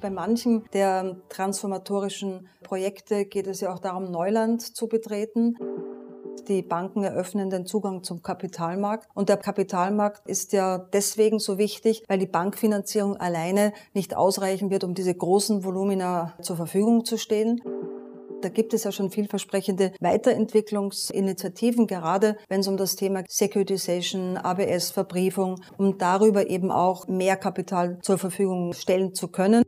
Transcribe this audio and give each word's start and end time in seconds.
Bei 0.00 0.10
manchen 0.10 0.64
der 0.72 1.16
transformatorischen 1.30 2.48
Projekte 2.62 3.24
geht 3.24 3.46
es 3.46 3.60
ja 3.60 3.72
auch 3.72 3.78
darum, 3.78 4.10
Neuland 4.10 4.60
zu 4.60 4.88
betreten. 4.88 5.56
Die 6.48 6.62
Banken 6.62 7.02
eröffnen 7.02 7.50
den 7.50 7.66
Zugang 7.66 8.04
zum 8.04 8.22
Kapitalmarkt. 8.22 9.08
Und 9.14 9.28
der 9.30 9.38
Kapitalmarkt 9.38 10.28
ist 10.28 10.52
ja 10.52 10.78
deswegen 10.78 11.38
so 11.38 11.58
wichtig, 11.58 12.04
weil 12.08 12.18
die 12.18 12.26
Bankfinanzierung 12.26 13.16
alleine 13.16 13.72
nicht 13.94 14.14
ausreichen 14.14 14.70
wird, 14.70 14.84
um 14.84 14.94
diese 14.94 15.14
großen 15.14 15.64
Volumina 15.64 16.34
zur 16.42 16.56
Verfügung 16.56 17.04
zu 17.04 17.16
stehen. 17.16 17.62
Da 18.42 18.50
gibt 18.50 18.74
es 18.74 18.84
ja 18.84 18.92
schon 18.92 19.10
vielversprechende 19.10 19.92
Weiterentwicklungsinitiativen, 19.98 21.86
gerade 21.86 22.36
wenn 22.48 22.60
es 22.60 22.68
um 22.68 22.76
das 22.76 22.94
Thema 22.94 23.24
Securitization, 23.28 24.36
ABS, 24.36 24.90
Verbriefung, 24.90 25.56
um 25.78 25.96
darüber 25.96 26.48
eben 26.48 26.70
auch 26.70 27.08
mehr 27.08 27.36
Kapital 27.36 27.98
zur 28.02 28.18
Verfügung 28.18 28.74
stellen 28.74 29.14
zu 29.14 29.28
können. 29.28 29.62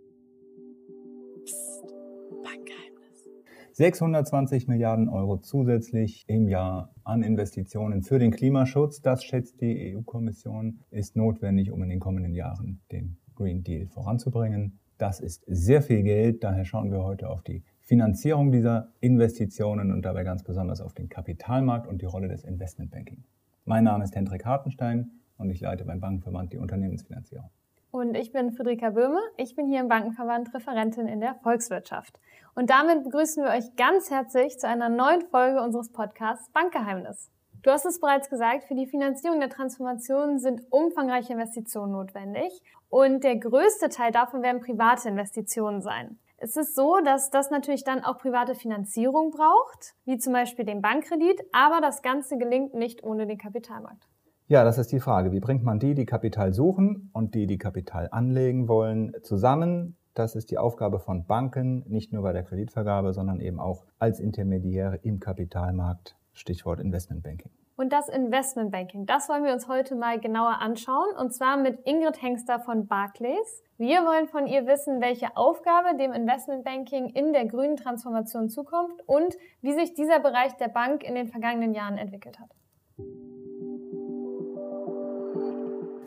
620 3.79 4.67
Milliarden 4.67 5.09
Euro 5.09 5.37
zusätzlich 5.37 6.25
im 6.27 6.49
Jahr 6.49 6.93
an 7.05 7.23
Investitionen 7.23 8.03
für 8.03 8.19
den 8.19 8.33
Klimaschutz, 8.33 9.03
das 9.03 9.23
schätzt 9.23 9.61
die 9.61 9.95
EU-Kommission, 9.95 10.81
ist 10.91 11.15
notwendig, 11.15 11.71
um 11.71 11.85
in 11.85 11.89
den 11.89 12.01
kommenden 12.01 12.35
Jahren 12.35 12.81
den 12.91 13.19
Green 13.37 13.63
Deal 13.63 13.87
voranzubringen. 13.87 14.81
Das 14.99 15.21
ist 15.21 15.45
sehr 15.47 15.81
viel 15.81 16.03
Geld, 16.03 16.43
daher 16.43 16.65
schauen 16.65 16.91
wir 16.91 17.05
heute 17.05 17.31
auf 17.31 17.43
die 17.43 17.63
Finanzierung 17.83 18.51
dieser 18.51 18.89
Investitionen 18.99 19.93
und 19.93 20.03
dabei 20.05 20.25
ganz 20.25 20.43
besonders 20.43 20.81
auf 20.81 20.93
den 20.93 21.09
Kapitalmarkt 21.09 21.87
und 21.87 22.03
die 22.03 22.07
Rolle 22.07 22.27
des 22.27 22.43
Investmentbanking. 22.43 23.23
Mein 23.65 23.85
Name 23.85 24.03
ist 24.03 24.17
Hendrik 24.17 24.45
Hartenstein 24.45 25.09
und 25.37 25.51
ich 25.51 25.61
leite 25.61 25.85
beim 25.85 26.01
Bankenverband 26.01 26.53
die 26.53 26.59
Unternehmensfinanzierung. 26.59 27.49
Und 27.91 28.15
ich 28.15 28.33
bin 28.33 28.53
Friederika 28.53 28.91
Böhme. 28.91 29.21
Ich 29.39 29.57
bin 29.57 29.67
hier 29.67 29.81
im 29.81 29.89
Bankenverband 29.89 30.53
Referentin 30.53 31.09
in 31.09 31.21
der 31.21 31.37
Volkswirtschaft. 31.37 32.21
Und 32.55 32.69
damit 32.69 33.03
begrüßen 33.03 33.43
wir 33.43 33.51
euch 33.51 33.77
ganz 33.77 34.11
herzlich 34.11 34.59
zu 34.59 34.69
einer 34.69 34.91
neuen 34.91 35.23
Folge 35.23 35.63
unseres 35.63 35.91
Podcasts 35.91 36.51
Bankgeheimnis. 36.51 37.31
Du 37.63 37.71
hast 37.71 37.87
es 37.87 37.99
bereits 37.99 38.29
gesagt, 38.29 38.65
für 38.65 38.75
die 38.75 38.87
Finanzierung 38.87 39.41
der 39.41 39.49
Transformation 39.49 40.39
sind 40.39 40.63
umfangreiche 40.71 41.33
Investitionen 41.33 41.93
notwendig. 41.93 42.63
Und 42.91 43.25
der 43.25 43.37
größte 43.37 43.89
Teil 43.89 44.13
davon 44.13 44.43
werden 44.43 44.61
private 44.61 45.09
Investitionen 45.09 45.81
sein. 45.81 46.19
Es 46.37 46.57
ist 46.57 46.77
so, 46.77 47.01
dass 47.01 47.31
das 47.31 47.51
natürlich 47.51 47.85
dann 47.85 48.05
auch 48.05 48.19
private 48.19 48.55
Finanzierung 48.55 49.31
braucht, 49.31 49.95
wie 50.05 50.19
zum 50.19 50.35
Beispiel 50.35 50.65
den 50.65 50.83
Bankkredit, 50.83 51.43
aber 51.53 51.81
das 51.81 52.03
Ganze 52.03 52.37
gelingt 52.37 52.75
nicht 52.75 53.03
ohne 53.03 53.27
den 53.27 53.39
Kapitalmarkt. 53.39 54.07
Ja, 54.51 54.65
das 54.65 54.79
ist 54.79 54.91
die 54.93 55.01
Frage. 55.01 55.31
Wie 55.31 55.41
bringt 55.41 55.63
man 55.63 55.79
die, 55.79 55.95
die 55.95 56.07
Kapital 56.07 56.55
suchen 56.55 57.11
und 57.13 57.35
die, 57.35 57.47
die 57.47 57.59
Kapital 57.59 58.09
anlegen 58.11 58.67
wollen, 58.67 59.15
zusammen? 59.23 59.99
Das 60.15 60.35
ist 60.35 60.51
die 60.51 60.57
Aufgabe 60.57 61.01
von 61.01 61.27
Banken, 61.27 61.85
nicht 61.87 62.15
nur 62.15 62.23
bei 62.23 62.33
der 62.33 62.45
Kreditvergabe, 62.45 63.13
sondern 63.13 63.41
eben 63.41 63.61
auch 63.61 63.85
als 63.99 64.21
Intermediäre 64.21 64.97
im 65.03 65.21
Kapitalmarkt. 65.21 66.17
Stichwort 66.33 66.81
Investmentbanking. 66.81 67.51
Und 67.77 67.93
das 67.93 68.09
Investmentbanking, 68.09 69.05
das 69.05 69.29
wollen 69.29 69.45
wir 69.45 69.53
uns 69.53 69.69
heute 69.69 69.95
mal 69.97 70.19
genauer 70.19 70.63
anschauen, 70.63 71.15
und 71.21 71.35
zwar 71.35 71.59
mit 71.59 71.81
Ingrid 71.85 72.23
Hengster 72.23 72.59
von 72.59 72.87
Barclays. 72.87 73.63
Wir 73.77 73.99
wollen 74.07 74.29
von 74.29 74.47
ihr 74.47 74.67
wissen, 74.67 75.03
welche 75.03 75.37
Aufgabe 75.37 75.95
dem 75.99 76.15
Investmentbanking 76.15 77.11
in 77.11 77.35
der 77.35 77.45
grünen 77.45 77.77
Transformation 77.77 78.49
zukommt 78.49 79.03
und 79.05 79.37
wie 79.61 79.75
sich 79.75 79.93
dieser 79.93 80.21
Bereich 80.21 80.57
der 80.57 80.69
Bank 80.69 81.03
in 81.03 81.15
den 81.15 81.29
vergangenen 81.29 81.75
Jahren 81.75 81.99
entwickelt 81.99 82.41
hat. 82.41 82.49